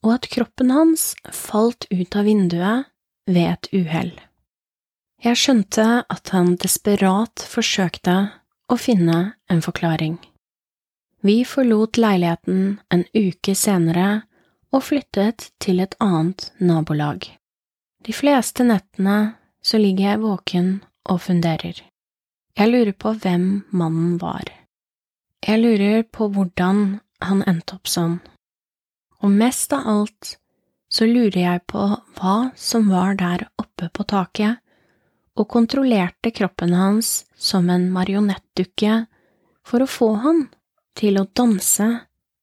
[0.06, 2.92] og at kroppen hans falt ut av vinduet
[3.26, 4.14] ved et uhell.
[5.22, 8.16] Jeg skjønte at han desperat forsøkte
[8.70, 10.18] å finne en forklaring.
[11.26, 14.24] Vi forlot leiligheten en uke senere
[14.74, 17.28] og flyttet til et annet nabolag.
[18.02, 20.70] De fleste nettene så ligger jeg våken
[21.10, 21.82] og funderer.
[22.58, 24.44] Jeg lurer på hvem mannen var.
[25.42, 28.20] Jeg lurer på hvordan han endte opp sånn.
[29.22, 30.36] Og mest av alt
[30.92, 31.86] så lurer jeg på
[32.18, 34.60] hva som var der oppe på taket
[35.40, 39.06] og kontrollerte kroppen hans som en marionettdukke
[39.64, 40.44] for å få han
[41.00, 41.88] til å danse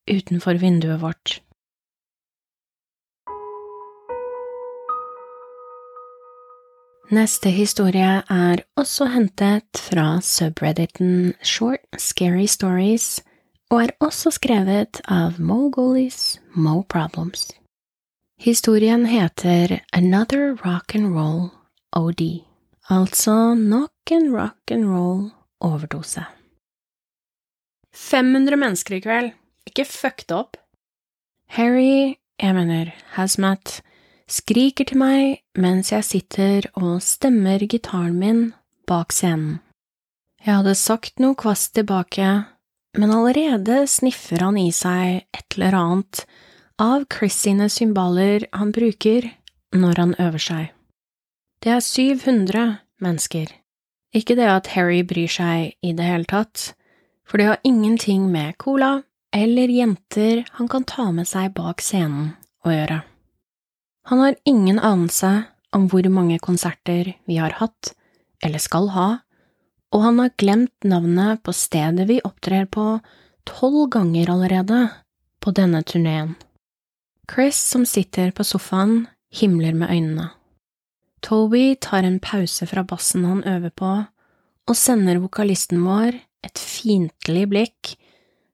[0.08, 1.40] utenfor vinduet vårt.
[7.08, 13.22] Neste historie er også hentet fra subredditen Short Scary Stories
[13.72, 17.46] og er også skrevet av Mo Goalies Mo Problems.
[18.36, 21.48] Historien heter Another Rock and Roll
[21.96, 22.44] OD.
[22.92, 25.30] Altså nok en rock and roll
[25.64, 26.26] overdose.
[27.96, 29.32] 500 mennesker i kveld.
[29.64, 30.60] Ikke fuck det opp.
[31.56, 33.80] Harry, jeg mener Hazmat,
[34.28, 38.42] skriker til meg mens jeg sitter og stemmer gitaren min
[38.88, 39.58] bak scenen.
[40.44, 42.28] Jeg hadde sagt noe kvass tilbake,
[42.98, 46.22] men allerede sniffer han i seg et eller annet
[46.78, 49.26] av Chris sine symboler han bruker
[49.74, 50.68] når han øver seg.
[51.58, 53.50] Det er 700 mennesker.
[54.14, 56.72] Ikke det at Harry bryr seg i det hele tatt,
[57.26, 59.02] for det har ingenting med cola
[59.34, 63.02] eller jenter han kan ta med seg bak scenen å gjøre.
[64.08, 65.42] Han har ingen anelse
[65.76, 67.90] om hvor mange konserter vi har hatt,
[68.40, 69.08] eller skal ha,
[69.92, 72.86] og han har glemt navnet på stedet vi opptrer på
[73.48, 74.78] tolv ganger allerede
[75.44, 76.36] på denne turneen.
[77.28, 80.30] Chris, som sitter på sofaen, himler med øynene.
[81.20, 83.90] Toby tar en pause fra bassen han øver på,
[84.68, 86.16] og sender vokalisten vår
[86.48, 87.92] et fiendtlig blikk,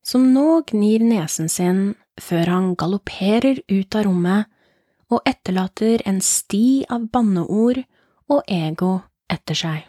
[0.03, 4.51] som nå gnir nesen sin før han galopperer ut av rommet
[5.13, 7.83] og etterlater en sti av banneord
[8.33, 8.97] og ego
[9.31, 9.83] etter seg.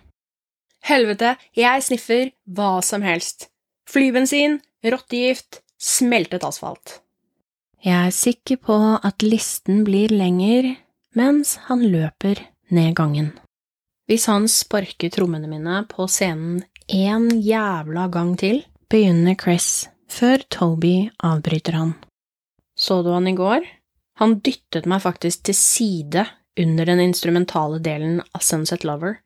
[0.85, 3.49] Helvete, jeg sniffer hva som helst.
[3.89, 6.99] Flybensin, rottegift, smeltet asfalt.
[7.85, 8.75] Jeg er sikker på
[9.05, 10.73] at listen blir lenger
[11.15, 12.41] mens han løper
[12.73, 13.31] ned gangen.
[14.09, 21.09] Hvis han sparker trommene mine på scenen en jævla gang til, begynner Chris, før Toby
[21.25, 21.95] avbryter han.
[22.77, 23.65] Så du han i går?
[24.21, 26.25] Han dyttet meg faktisk til side
[26.59, 29.19] under den instrumentale delen av Sunset Lover.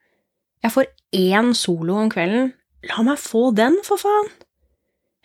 [0.64, 2.54] Jeg får én solo om kvelden,
[2.90, 4.32] la meg få den, for faen!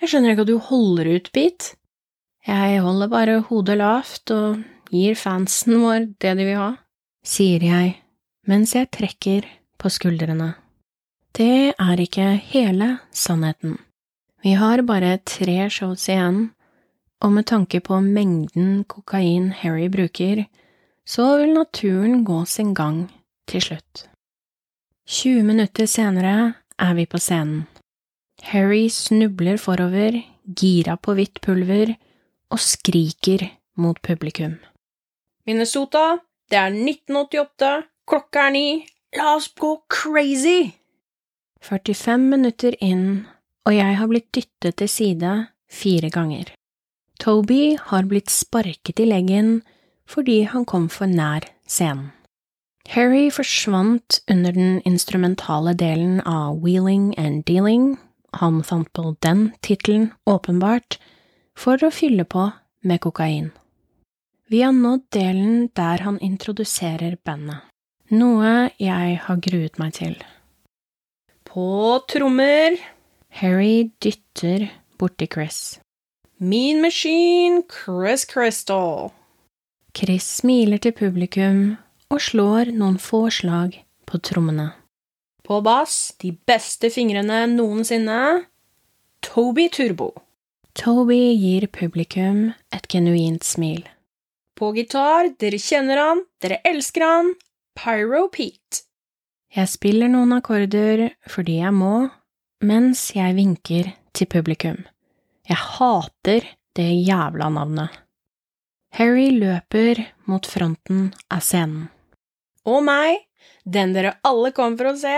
[0.03, 1.75] Jeg skjønner ikke at du holder ut, Pete.
[2.45, 4.61] Jeg holder bare hodet lavt og
[4.93, 6.73] gir fansen vår det de vil ha,
[7.25, 7.95] sier jeg
[8.45, 9.47] mens jeg trekker
[9.81, 10.53] på skuldrene.
[11.35, 13.79] Det er ikke hele sannheten.
[14.45, 16.51] Vi har bare tre shows igjen,
[17.23, 20.45] og med tanke på mengden kokain Harry bruker,
[21.07, 23.07] så vil naturen gå sin gang
[23.49, 24.07] til slutt.
[25.07, 27.67] 20 minutter senere er vi på scenen.
[28.43, 31.95] Harry snubler forover, gira på hvitt pulver,
[32.53, 33.47] og skriker
[33.77, 34.59] mot publikum.
[35.47, 36.19] Minnesota,
[36.51, 38.69] det er 1988, Klokka er ni,
[39.17, 40.75] la oss gå crazy!
[41.65, 43.25] 45 minutter inn,
[43.65, 45.33] og jeg har blitt dyttet til side
[45.73, 46.53] fire ganger.
[47.21, 49.63] Toby har blitt sparket i leggen
[50.11, 52.13] fordi han kom for nær scenen.
[52.89, 57.97] Harry forsvant under den instrumentale delen av Wheeling and Dealing,
[58.33, 60.99] han fant på den tittelen, åpenbart,
[61.57, 62.51] for å fylle på
[62.85, 63.53] med kokain.
[64.53, 67.65] Vi har nådd delen der han introduserer bandet,
[68.13, 70.19] noe jeg har gruet meg til.
[71.49, 72.77] På trommer
[73.41, 74.69] Harry dytter
[75.01, 75.79] borti Chris.
[76.45, 79.13] Mean Machine Chris Crystal.
[79.97, 81.61] Chris smiler til publikum
[82.13, 84.67] og slår noen få slag på trommene.
[85.41, 88.45] På bass, de beste fingrene noensinne,
[89.25, 90.11] Toby Turbo.
[90.77, 93.81] Toby gir publikum et genuint smil.
[94.53, 97.37] På gitar, dere kjenner han, dere elsker han,
[97.73, 98.85] Pyro Pete.
[99.57, 102.11] Jeg spiller noen akkorder fordi jeg må,
[102.61, 104.85] mens jeg vinker til publikum.
[105.49, 107.93] Jeg hater det jævla navnet.
[108.95, 111.89] Harry løper mot fronten av scenen.
[112.65, 113.19] Og meg,
[113.65, 115.17] den dere alle kom for å se,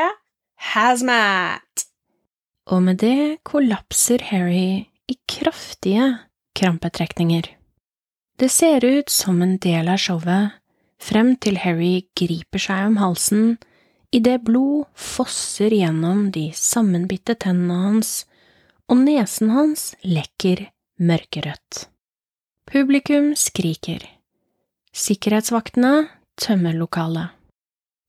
[0.73, 1.85] Hazmat!
[2.73, 6.09] Og med det kollapser Harry i kraftige
[6.57, 7.53] krampetrekninger.
[8.41, 10.57] Det ser ut som en del av showet,
[10.99, 13.57] frem til Harry griper seg om halsen
[14.17, 18.25] idet blod fosser gjennom de sammenbitte tennene hans,
[18.89, 20.67] og nesen hans lekker
[20.99, 21.87] mørkerødt.
[22.67, 24.03] Publikum skriker.
[24.97, 26.09] Sikkerhetsvaktene
[26.41, 27.33] tømmer lokalet.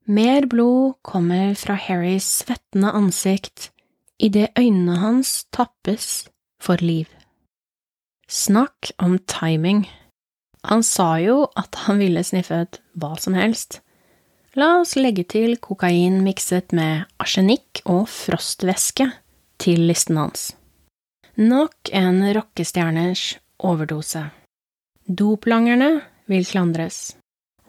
[0.07, 3.71] Mer blod kommer fra Harrys svettende ansikt
[4.19, 6.29] idet øynene hans tappes
[6.61, 7.09] for liv.
[8.29, 9.85] Snakk om timing.
[10.63, 13.81] Han sa jo at han ville sniffet hva som helst,
[14.57, 19.05] La oss legge til kokain mikset med arsenikk og frostvæske
[19.61, 20.56] til listen hans.
[21.39, 24.29] Nok en rockestjerners overdose.
[25.05, 27.17] Doplangerne vil klandres.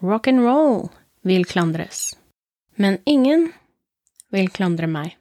[0.01, 0.89] Rock and roll
[1.21, 2.17] vil klandres.
[2.75, 3.51] Men ingen
[4.33, 5.13] vil klandre meg.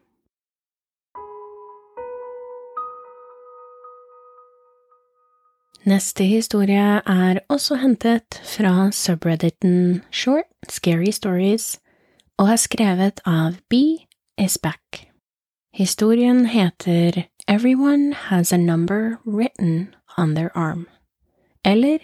[5.84, 11.74] Neste historie er også hentet fra subredditen Short Scary Stories
[12.40, 14.00] og er skrevet av B
[14.40, 15.04] is back.
[15.76, 20.86] Historien heter Everyone has a number written on their arm,
[21.64, 21.98] eller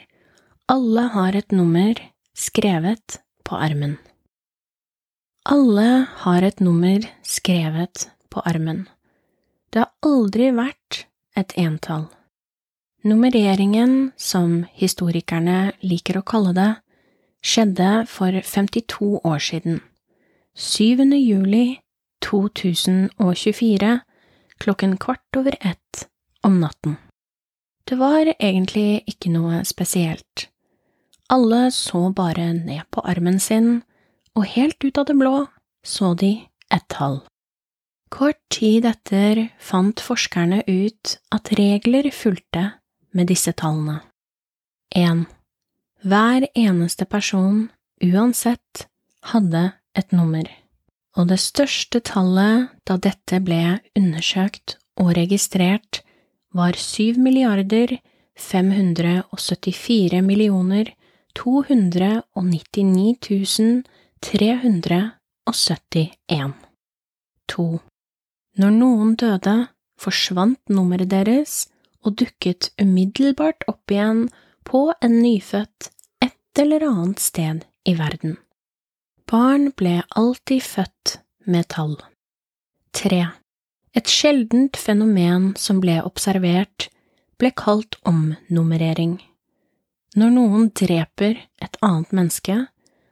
[0.67, 1.95] Alle har et nummer
[2.35, 3.99] skrevet på armen.
[5.45, 8.89] Alle har et nummer skrevet på armen.
[9.69, 11.05] Det har aldri vært
[11.37, 12.09] et entall.
[13.05, 16.71] Nummereringen, som historikerne liker å kalle det,
[17.45, 19.83] skjedde for 52 år siden,
[20.57, 21.05] 7.
[21.21, 21.83] juli
[22.25, 24.01] 2024
[24.65, 26.09] klokken kvart over ett
[26.43, 26.97] om natten.
[27.85, 30.49] Det var egentlig ikke noe spesielt.
[31.33, 33.83] Alle så bare ned på armen sin,
[34.35, 35.37] og helt ut av det blå
[35.85, 36.33] så de
[36.73, 37.21] et tall.
[38.15, 42.65] Kort tid etter fant forskerne ut at regler fulgte
[43.15, 44.01] med disse tallene.
[44.95, 45.25] 1.
[46.05, 47.69] Hver eneste person,
[48.05, 48.87] uansett,
[49.33, 50.47] hadde et nummer,
[51.15, 56.03] og det største tallet da dette ble undersøkt og registrert,
[56.55, 57.99] var 7 milliarder
[58.39, 60.95] 574 millioner
[61.35, 63.83] 299
[64.23, 66.55] 371.
[67.51, 67.79] 2.
[68.57, 69.67] Når noen døde,
[70.01, 71.69] forsvant nummeret deres
[72.05, 74.29] og dukket umiddelbart opp igjen
[74.67, 75.91] på en nyfødt
[76.25, 78.37] et eller annet sted i verden.
[79.31, 81.19] Barn ble alltid født
[81.49, 81.95] med tall.
[82.93, 83.23] 3.
[83.97, 86.91] Et sjeldent fenomen som ble observert,
[87.41, 89.17] ble kalt omnummerering.
[90.15, 92.59] Når noen dreper et annet menneske,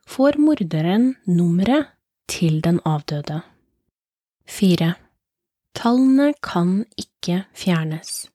[0.06, 1.88] får morderen nummeret
[2.28, 3.40] til den avdøde.
[4.46, 4.92] 4.
[5.78, 8.26] Tallene kan ikke fjernes.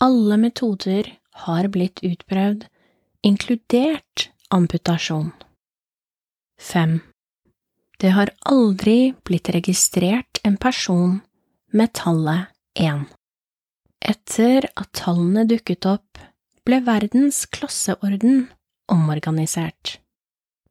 [0.00, 1.12] Alle metoder
[1.44, 2.64] har blitt utprøvd,
[3.22, 5.30] inkludert amputasjon.
[6.62, 7.00] 5.
[7.98, 11.18] Det har aldri blitt registrert en person
[11.74, 13.02] med tallet 1.
[14.12, 16.20] Etter at tallene dukket opp,
[16.62, 18.46] ble verdens klasseorden
[18.92, 19.98] omorganisert.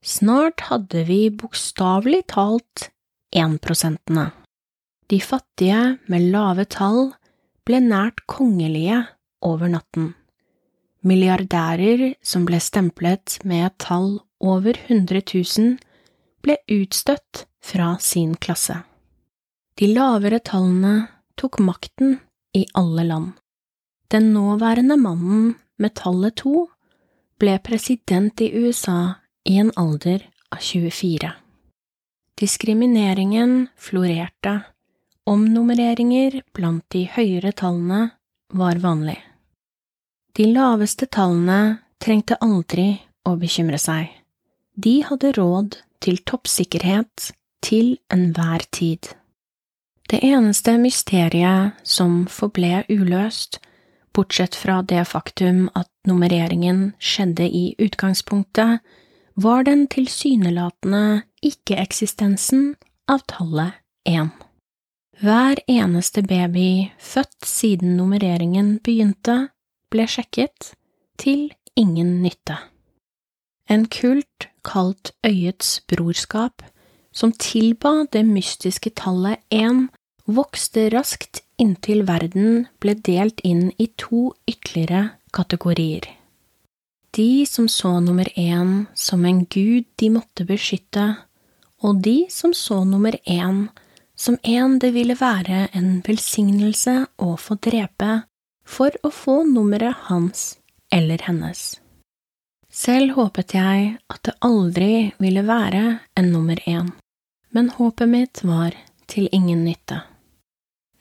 [0.01, 2.87] Snart hadde vi bokstavelig talt
[3.35, 4.31] énprosentene.
[5.11, 7.11] De fattige med lave tall
[7.67, 9.03] ble nært kongelige
[9.43, 10.13] over natten.
[11.03, 15.77] Milliardærer som ble stemplet med et tall over 100 000,
[16.41, 18.81] ble utstøtt fra sin klasse.
[19.77, 21.07] De lavere tallene
[21.39, 22.17] tok makten
[22.57, 23.31] i alle land.
[24.11, 26.67] Den nåværende mannen med tallet to
[27.39, 29.13] ble president i USA
[29.47, 31.31] i en alder av 24.
[32.41, 34.59] Diskrimineringen florerte,
[35.29, 38.09] omnummereringer blant de høyere tallene
[38.53, 39.19] var vanlig.
[40.35, 42.93] De laveste tallene trengte aldri
[43.27, 44.09] å bekymre seg.
[44.83, 49.11] De hadde råd til toppsikkerhet til enhver tid.
[50.09, 53.59] Det eneste mysteriet som forble uløst,
[54.15, 58.81] bortsett fra det faktum at nummereringen skjedde i utgangspunktet,
[59.35, 62.73] var den tilsynelatende ikke-eksistensen
[63.07, 63.77] av tallet
[64.09, 64.33] én.
[65.21, 69.51] Hver eneste baby født siden nummereringen begynte,
[69.93, 70.73] ble sjekket,
[71.21, 72.57] til ingen nytte.
[73.71, 76.61] En kult kalt Øyets brorskap,
[77.15, 79.85] som tilba det mystiske tallet én,
[80.27, 86.03] vokste raskt inntil verden ble delt inn i to ytterligere kategorier.
[87.15, 91.05] De som så nummer én som en gud de måtte beskytte,
[91.83, 93.69] og de som så nummer én
[94.15, 98.21] som en det ville være en velsignelse å få drepe
[98.65, 100.57] for å få nummeret hans
[100.91, 101.80] eller hennes.
[102.71, 105.83] Selv håpet jeg at det aldri ville være
[106.15, 106.93] en nummer én,
[107.51, 108.77] men håpet mitt var
[109.11, 109.99] til ingen nytte.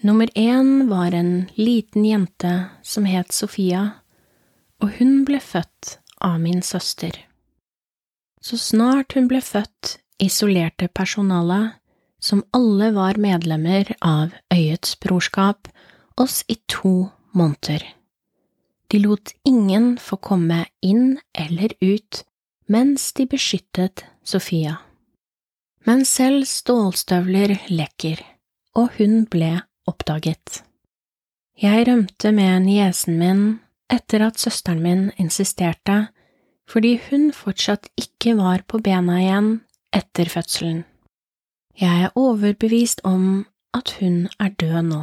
[0.03, 4.03] Nummer én var en liten jente som het Sofia,
[4.83, 7.12] og hun ble født av min søster.
[8.43, 11.77] Så snart hun ble født, isolerte personalet,
[12.21, 15.68] som alle var medlemmer av Øyets brorskap,
[16.16, 17.85] oss i to måneder.
[18.91, 22.24] De lot ingen få komme inn eller ut
[22.70, 24.76] mens de beskyttet Sofia.
[25.86, 28.20] Men selv stålstøvler lekker,
[28.76, 29.61] og hun ble
[29.91, 30.61] oppdaget.
[31.61, 33.43] Jeg rømte med niesen min
[33.91, 36.11] etter at søsteren min insisterte,
[36.70, 39.51] fordi hun fortsatt ikke var på bena igjen
[39.95, 40.84] etter fødselen.
[41.80, 45.03] Jeg er overbevist om at hun er død nå.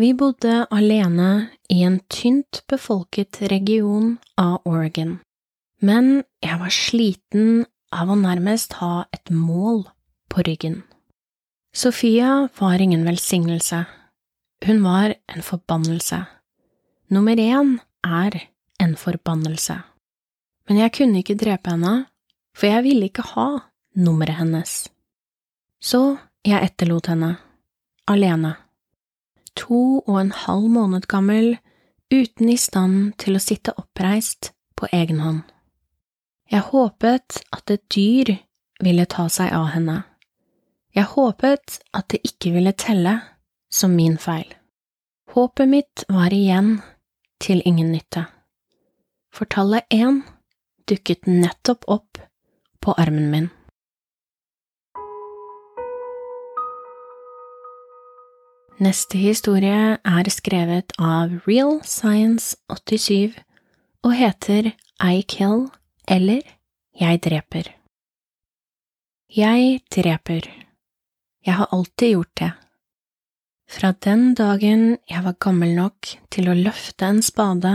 [0.00, 5.18] Vi bodde alene i en tynt befolket region av Oregon,
[5.84, 9.84] men jeg var sliten av å nærmest ha et mål
[10.32, 10.80] på ryggen.
[11.76, 13.84] Sofia var ingen velsignelse,
[14.64, 16.22] hun var en forbannelse.
[17.12, 18.40] Nummer én er
[18.80, 19.76] en forbannelse.
[20.68, 22.06] Men jeg kunne ikke drepe henne,
[22.56, 23.48] for jeg ville ikke ha
[24.00, 24.86] nummeret hennes.
[25.82, 26.16] Så
[26.46, 27.34] jeg etterlot henne,
[28.08, 28.54] alene,
[29.58, 31.56] to og en halv måned gammel,
[32.12, 35.42] uten i stand til å sitte oppreist på egen hånd.
[36.52, 38.34] Jeg håpet at et dyr
[38.82, 40.02] ville ta seg av henne.
[40.92, 43.14] Jeg håpet at det ikke ville telle
[43.72, 44.50] som min feil.
[45.32, 46.82] Håpet mitt var igjen
[47.40, 48.26] til ingen nytte,
[49.32, 50.20] for tallet én
[50.90, 52.20] dukket nettopp opp
[52.84, 53.48] på armen min.
[58.82, 63.36] Neste historie er skrevet av Real Science 87
[64.02, 65.68] og heter I Kill
[66.10, 66.40] eller
[66.98, 67.68] Jeg dreper.
[69.30, 70.48] Jeg dreper.
[71.46, 72.50] Jeg har alltid gjort det.
[73.70, 77.74] Fra den dagen jeg var gammel nok til å løfte en spade,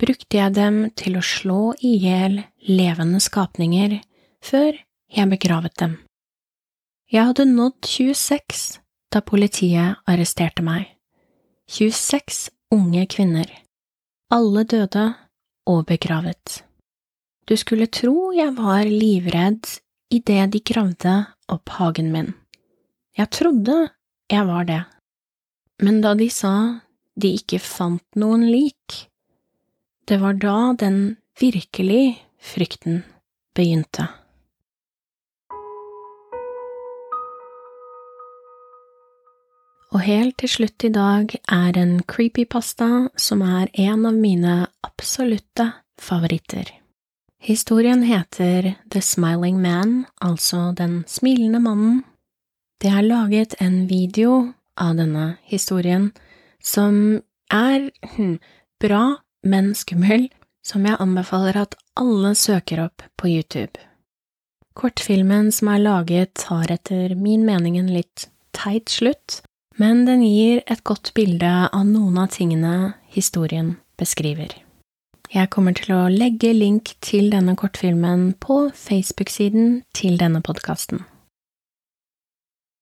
[0.00, 4.00] brukte jeg dem til å slå i hjel levende skapninger
[4.40, 4.80] før
[5.12, 6.00] jeg begravet dem.
[7.12, 10.88] Jeg hadde nådd 26 da politiet arresterte meg.
[11.70, 13.48] 26 unge kvinner.
[14.30, 15.06] Alle døde
[15.66, 16.62] og begravet.
[17.46, 19.66] Du skulle tro jeg var livredd
[20.10, 21.14] idet de gravde
[21.50, 22.32] opp hagen min.
[23.16, 23.76] Jeg trodde
[24.30, 24.82] jeg var det,
[25.82, 26.80] men da de sa
[27.16, 29.06] de ikke fant noen lik,
[30.06, 33.02] det var da den virkelig frykten
[33.56, 34.08] begynte.
[39.96, 45.70] Og helt til slutt i dag er en creepypasta som er en av mine absolutte
[45.96, 46.68] favoritter.
[47.40, 52.04] Historien heter The Smiling Man, altså Den smilende mannen,
[52.84, 56.10] det er laget en video av denne historien
[56.60, 57.88] som er
[58.18, 58.36] hm,
[58.76, 59.16] bra,
[59.48, 60.28] men skummel,
[60.60, 63.80] som jeg anbefaler at alle søker opp på YouTube.
[64.76, 69.40] Kortfilmen som er laget, har etter min mening en litt teit slutt,
[69.80, 74.54] men den gir et godt bilde av noen av tingene historien beskriver.
[75.32, 81.02] Jeg kommer til å legge link til denne kortfilmen på Facebook-siden til denne podkasten.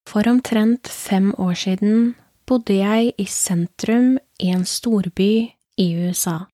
[0.04, 2.14] For omtrent fem år siden
[2.46, 5.32] bodde jeg i sentrum i en storby
[5.80, 6.44] i USA.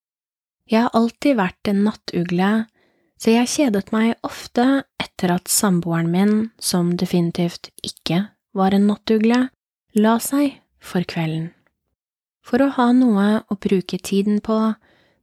[0.70, 2.50] Jeg har alltid vært en nattugle,
[3.18, 9.48] så jeg kjedet meg ofte etter at samboeren min, som definitivt ikke var en nattugle,
[9.94, 11.50] la seg for kvelden.
[12.46, 14.56] For å ha noe å bruke tiden på,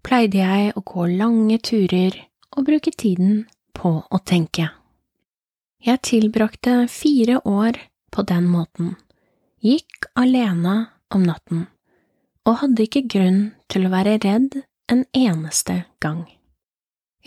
[0.05, 2.15] pleide jeg å gå lange turer
[2.55, 3.45] og bruke tiden
[3.76, 4.70] på å tenke.
[5.84, 7.80] Jeg tilbrakte fire år
[8.11, 8.95] på den måten,
[9.61, 11.68] gikk alene om natten,
[12.47, 14.61] og hadde ikke grunn til å være redd
[14.91, 16.26] en eneste gang.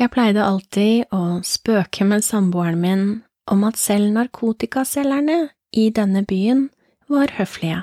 [0.00, 3.06] Jeg pleide alltid å spøke med samboeren min
[3.50, 6.68] om at selv narkotikaselgerne i denne byen
[7.10, 7.82] var høflige.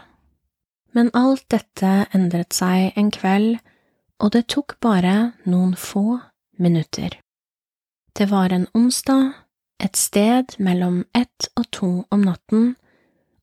[0.95, 3.59] Men alt dette endret seg en kveld,
[4.23, 6.19] og det tok bare noen få
[6.57, 7.19] minutter.
[8.17, 9.36] Det var en onsdag,
[9.84, 12.71] et sted mellom ett og to om natten,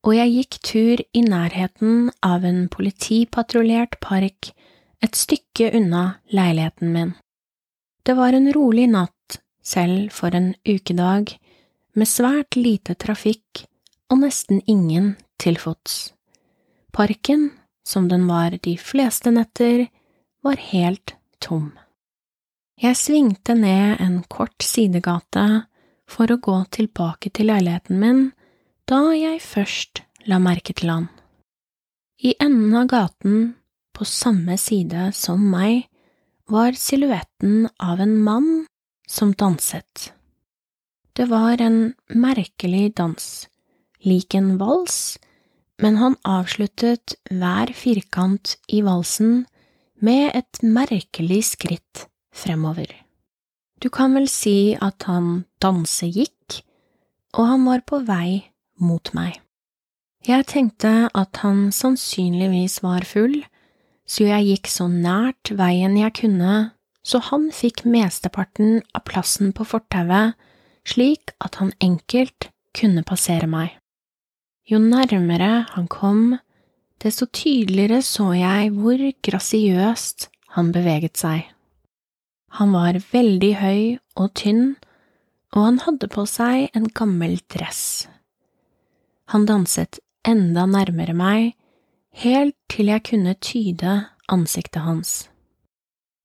[0.04, 4.50] og jeg gikk tur i nærheten av en politipatruljert park
[5.04, 7.12] et stykke unna leiligheten min.
[8.04, 11.36] Det var en rolig natt, selv for en ukedag,
[11.94, 13.64] med svært lite trafikk
[14.10, 15.14] og nesten ingen
[15.44, 16.14] til fots.
[16.94, 17.50] Parken,
[17.84, 19.88] som den var de fleste netter,
[20.44, 21.72] var helt tom.
[22.80, 25.64] Jeg svingte ned en kort sidegate
[26.10, 28.24] for å gå tilbake til leiligheten min
[28.90, 31.06] da jeg først la merke til han.
[32.24, 33.54] I enden av gaten,
[33.94, 35.86] på samme side som meg,
[36.50, 38.66] var silhuetten av en mann
[39.08, 40.10] som danset.
[41.14, 43.24] Det var en merkelig dans,
[44.04, 45.16] lik en vals,
[45.82, 49.44] men han avsluttet hver firkant i valsen
[50.04, 52.90] med et merkelig skritt fremover.
[53.82, 56.60] Du kan vel si at han dansegikk,
[57.34, 58.44] og han var på vei
[58.80, 59.40] mot meg.
[60.24, 63.42] Jeg tenkte at han sannsynligvis var full,
[64.08, 66.54] så jeg gikk så nært veien jeg kunne,
[67.04, 70.32] så han fikk mesteparten av plassen på fortauet,
[70.88, 73.74] slik at han enkelt kunne passere meg.
[74.64, 76.38] Jo nærmere han kom,
[77.02, 81.42] desto tydeligere så jeg hvor grasiøst han beveget seg.
[82.56, 83.82] Han var veldig høy
[84.16, 84.76] og tynn,
[85.52, 88.06] og han hadde på seg en gammel dress.
[89.34, 91.52] Han danset enda nærmere meg,
[92.24, 93.94] helt til jeg kunne tyde
[94.32, 95.28] ansiktet hans.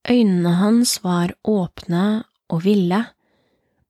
[0.08, 3.04] Øynene hans var åpne og ville,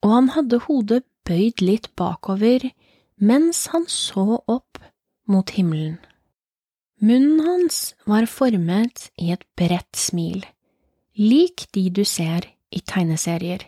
[0.02, 2.66] og han hadde hodet bøyd litt bakover
[3.20, 4.80] mens han så opp
[5.30, 5.98] mot himmelen.
[7.00, 10.42] Munnen hans var formet i et bredt smil,
[11.16, 13.64] lik de du ser i tegneserier.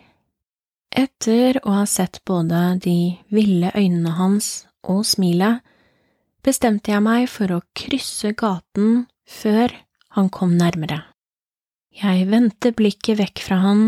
[0.92, 5.62] Etter å ha sett både de ville øynene hans og smilet,
[6.44, 9.72] bestemte jeg meg for å krysse gaten før
[10.18, 11.00] han kom nærmere.
[11.92, 13.82] Jeg vendte blikket vekk fra han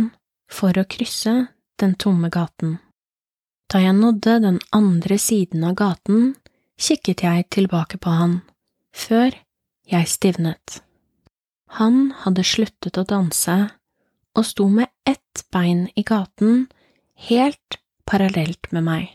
[0.48, 1.34] for å krysse
[1.80, 2.78] den tomme gaten.
[3.74, 6.36] Da jeg nådde den andre siden av gaten,
[6.78, 8.36] kikket jeg tilbake på han,
[8.94, 9.34] før
[9.90, 10.76] jeg stivnet.
[11.80, 13.56] Han hadde sluttet å danse
[14.38, 16.68] og sto med ett bein i gaten,
[17.26, 19.10] helt parallelt med meg.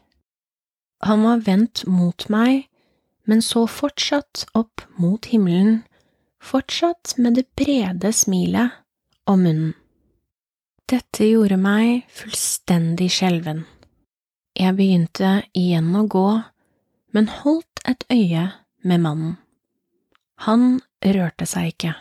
[1.08, 2.68] Han var vendt mot meg,
[3.24, 5.86] men så fortsatt opp mot himmelen,
[6.44, 8.76] fortsatt med det brede smilet
[9.24, 9.76] og munnen.
[10.92, 13.64] Dette gjorde meg fullstendig skjelven.
[14.58, 16.28] Jeg begynte igjen å gå,
[17.14, 18.48] men holdt et øye
[18.84, 19.38] med mannen.
[20.46, 21.94] Han rørte seg ikke.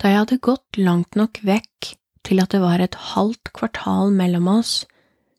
[0.00, 1.92] Da jeg hadde gått langt nok vekk
[2.26, 4.84] til at det var et halvt kvartal mellom oss,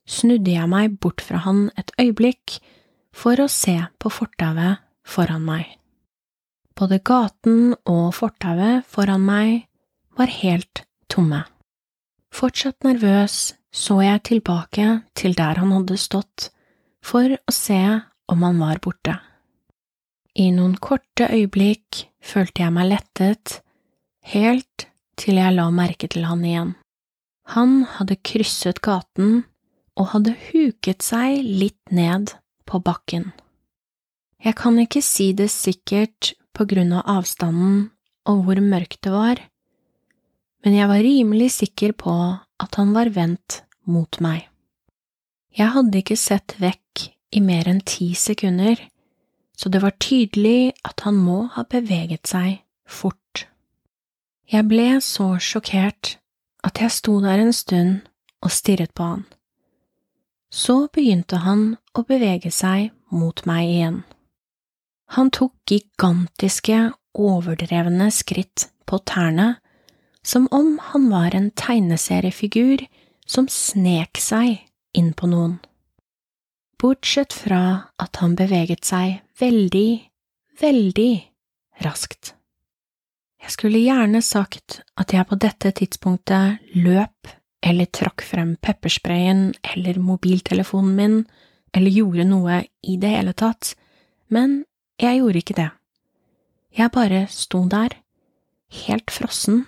[0.07, 2.59] snudde jeg meg bort fra han et øyeblikk
[3.15, 5.65] for å se på fortauet foran meg.
[6.77, 9.65] Både gaten og fortauet foran meg
[10.17, 11.43] var helt tomme.
[12.31, 16.49] Fortsatt nervøs så jeg tilbake til der han hadde stått,
[17.01, 17.81] for å se
[18.31, 19.17] om han var borte.
[20.35, 23.59] I noen korte øyeblikk følte jeg meg lettet,
[24.31, 24.87] helt
[25.19, 26.75] til jeg la merke til han igjen.
[27.55, 29.43] Han hadde krysset gaten
[29.99, 32.35] og hadde huket seg litt ned
[32.69, 33.31] på bakken.
[34.41, 37.91] Jeg kan ikke si det sikkert på grunn av avstanden
[38.29, 39.41] og hvor mørkt det var,
[40.61, 42.13] men jeg var rimelig sikker på
[42.61, 44.47] at han var vendt mot meg.
[45.57, 48.77] Jeg hadde ikke sett vekk i mer enn ti sekunder,
[49.57, 53.47] så det var tydelig at han må ha beveget seg fort.
[54.51, 56.15] Jeg ble så sjokkert
[56.65, 58.01] at jeg sto der en stund
[58.41, 59.25] og stirret på han.
[60.51, 64.01] Så begynte han å bevege seg mot meg igjen.
[65.15, 69.60] Han tok gigantiske, overdrevne skritt på tærne
[70.23, 72.85] som om han var en tegneseriefigur
[73.25, 74.61] som snek seg
[74.97, 75.57] inn på noen.
[76.81, 77.63] Bortsett fra
[78.01, 79.89] at han beveget seg veldig,
[80.61, 81.11] veldig
[81.85, 82.33] raskt.
[83.41, 87.29] Jeg skulle gjerne sagt at jeg på dette tidspunktet løp
[87.61, 91.17] eller trakk frem peppersprayen eller mobiltelefonen min
[91.73, 93.75] eller gjorde noe i det hele tatt,
[94.27, 94.63] men
[95.01, 95.69] jeg gjorde ikke det.
[96.77, 97.95] Jeg bare sto der,
[98.85, 99.65] helt frossen,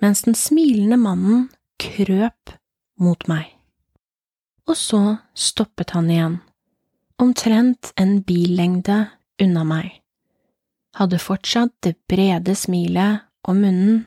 [0.00, 1.48] mens den smilende mannen
[1.80, 2.54] krøp
[3.00, 3.48] mot meg.
[4.68, 5.00] Og så
[5.34, 6.38] stoppet han igjen,
[7.20, 9.02] omtrent en billengde
[9.40, 9.90] unna meg,
[10.96, 14.04] hadde fortsatt det brede smilet om munnen,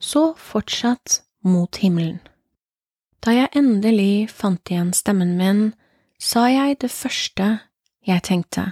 [0.00, 2.20] så fortsatt mot himmelen.
[3.24, 5.62] Da jeg endelig fant igjen stemmen min,
[6.20, 7.46] sa jeg det første
[8.04, 8.66] jeg tenkte.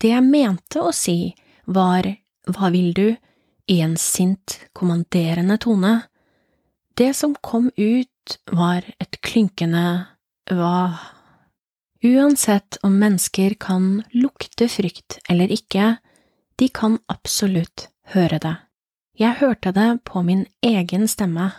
[0.00, 1.32] Det jeg mente å si,
[1.64, 2.04] var
[2.52, 3.06] hva vil du,
[3.68, 6.00] en sint, kommanderende tone.
[6.96, 10.06] Det som kom ut, var et klynkende
[10.50, 10.98] hva.
[12.02, 15.96] Uansett om mennesker kan lukte frykt eller ikke,
[16.58, 18.56] de kan absolutt høre det.
[19.18, 21.52] Jeg hørte det på min egen stemme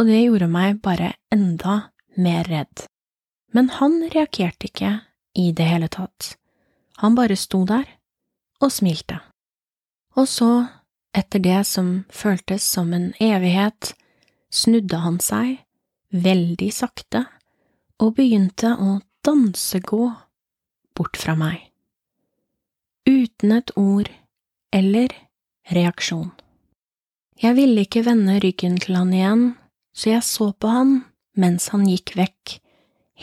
[0.00, 2.86] og det gjorde meg bare enda mer redd.
[3.52, 4.92] Men han reagerte ikke
[5.36, 6.36] i det hele tatt.
[7.02, 7.84] Han bare sto der
[8.64, 9.18] og smilte.
[10.16, 10.50] Og så,
[11.16, 13.94] etter det som føltes som en evighet,
[14.50, 15.60] snudde han seg,
[16.10, 17.24] veldig sakte,
[18.00, 20.10] og begynte å dansegå
[20.96, 21.58] bort fra meg.
[23.08, 24.10] Uten et ord
[24.74, 25.12] eller
[25.70, 26.30] reaksjon.
[27.40, 29.44] Jeg ville ikke vende ryggen til han igjen
[29.96, 30.92] så jeg så på han
[31.40, 32.56] mens han gikk vekk,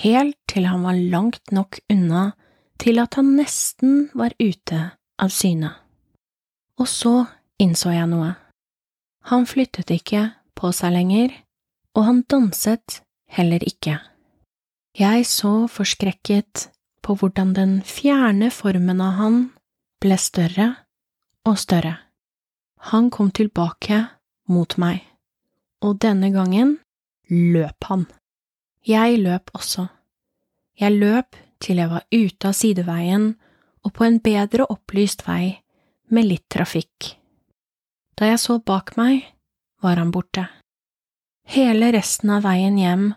[0.03, 2.31] helt til han var langt nok unna
[2.81, 4.79] til at han nesten var ute
[5.21, 5.71] av syne.
[6.77, 7.13] Og så
[7.61, 8.33] innså jeg noe.
[9.31, 10.23] Han flyttet ikke
[10.57, 11.33] på seg lenger,
[11.97, 13.01] og han danset
[13.33, 13.99] heller ikke.
[14.97, 16.69] Jeg så forskrekket
[17.05, 19.43] på hvordan den fjerne formen av han
[20.01, 20.71] ble større
[21.47, 21.97] og større.
[22.93, 24.05] Han kom tilbake
[24.47, 25.03] mot meg
[25.83, 26.77] og denne gangen
[27.29, 28.05] løp han.
[28.87, 29.87] Jeg løp også.
[30.79, 33.31] Jeg løp til jeg var ute av sideveien
[33.83, 35.57] og på en bedre opplyst vei
[36.13, 37.16] med litt trafikk.
[38.17, 39.21] Da jeg så bak meg,
[39.81, 40.47] var han borte.
[41.47, 43.11] Hele resten av veien hjem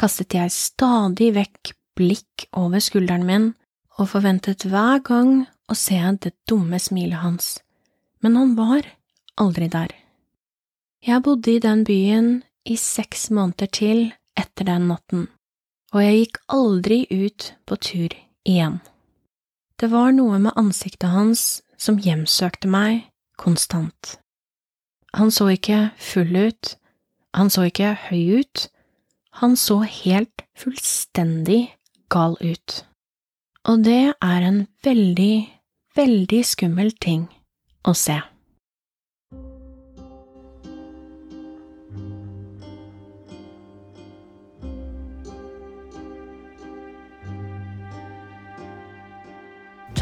[0.00, 3.46] kastet jeg stadig vekk blikk over skulderen min
[3.96, 7.60] og forventet hver gang å se det dumme smilet hans,
[8.20, 8.88] men han var
[9.40, 9.92] aldri der.
[11.04, 12.28] Jeg bodde i den byen
[12.66, 14.02] i seks måneder til
[14.36, 15.26] etter den natten,
[15.94, 18.16] og jeg gikk aldri ut på tur
[18.48, 18.80] igjen.
[19.76, 23.04] Det var noe med ansiktet hans som hjemsøkte meg
[23.40, 24.16] konstant.
[25.16, 26.76] Han så ikke full ut,
[27.34, 28.66] han så ikke høy ut,
[29.40, 31.62] han så helt fullstendig
[32.12, 32.82] gal ut.
[33.64, 35.48] Og det er en veldig,
[35.96, 37.26] veldig skummel ting
[37.84, 38.18] å se.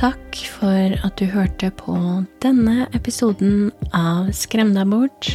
[0.04, 1.94] Takk for at du hørte på
[2.44, 5.30] denne episoden av Skrem deg bort.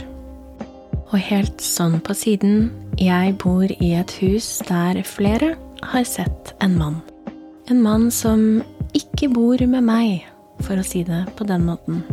[1.09, 2.67] Og helt sånn på siden,
[3.01, 5.55] jeg bor i et hus der flere
[5.89, 6.99] har sett en mann.
[7.74, 8.61] En mann som
[8.93, 10.30] ikke bor med meg,
[10.61, 12.03] for å si det på den måten.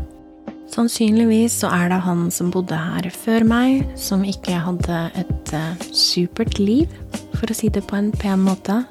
[0.73, 5.89] Sannsynligvis så er det han som bodde her før meg, som ikke hadde et uh,
[5.93, 6.89] supert liv,
[7.37, 8.87] for å si det på en pen måte.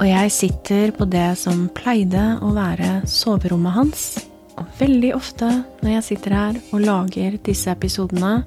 [0.00, 4.04] Og jeg sitter på det som pleide å være soverommet hans.
[4.60, 5.48] Og veldig ofte
[5.82, 8.42] når jeg sitter her og lager disse episodene,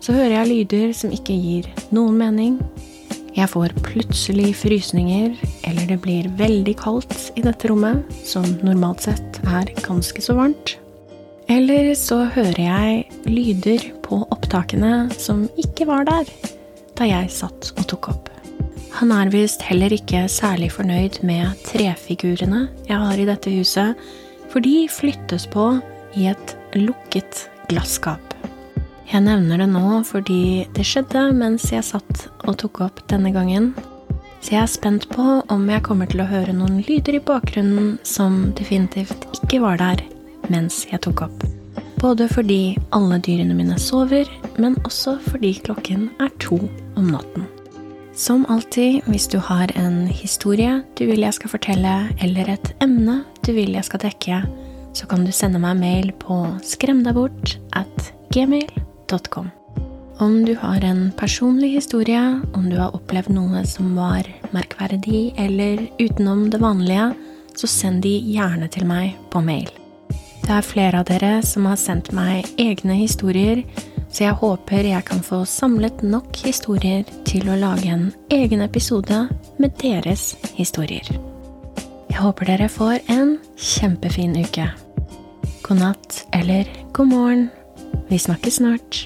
[0.00, 2.58] så hører jeg lyder som ikke gir noen mening.
[3.36, 5.34] Jeg får plutselig frysninger,
[5.68, 10.78] eller det blir veldig kaldt i dette rommet, som normalt sett er ganske så varmt.
[11.52, 16.32] Eller så hører jeg lyder på opptakene som ikke var der
[16.96, 18.35] da jeg satt og tok opp.
[18.96, 23.98] Han er visst heller ikke særlig fornøyd med trefigurene jeg har i dette huset,
[24.48, 25.66] for de flyttes på
[26.16, 28.22] i et lukket glasskap.
[29.10, 33.74] Jeg nevner det nå fordi det skjedde mens jeg satt og tok opp denne gangen,
[34.40, 37.98] så jeg er spent på om jeg kommer til å høre noen lyder i bakgrunnen
[38.06, 40.06] som definitivt ikke var der
[40.48, 41.44] mens jeg tok opp.
[42.00, 44.24] Både fordi alle dyrene mine sover,
[44.56, 46.62] men også fordi klokken er to
[46.96, 47.44] om natten.
[48.16, 53.18] Som alltid, hvis du har en historie du vil jeg skal fortelle, eller et emne
[53.44, 54.38] du vil jeg skal dekke,
[54.96, 59.50] så kan du sende meg mail på skremdabort at gmail.com.
[60.24, 62.22] Om du har en personlig historie,
[62.56, 64.24] om du har opplevd noe som var
[64.56, 67.10] merkverdig eller utenom det vanlige,
[67.52, 69.68] så send de gjerne til meg på mail.
[70.40, 73.60] Det er flere av dere som har sendt meg egne historier,
[74.16, 79.26] så jeg håper jeg kan få samlet nok historier til å lage en egen episode
[79.60, 81.04] med deres historier.
[82.08, 84.70] Jeg håper dere får en kjempefin uke.
[85.66, 86.64] God natt eller
[86.96, 87.48] god morgen.
[88.08, 89.04] Vi snakkes snart.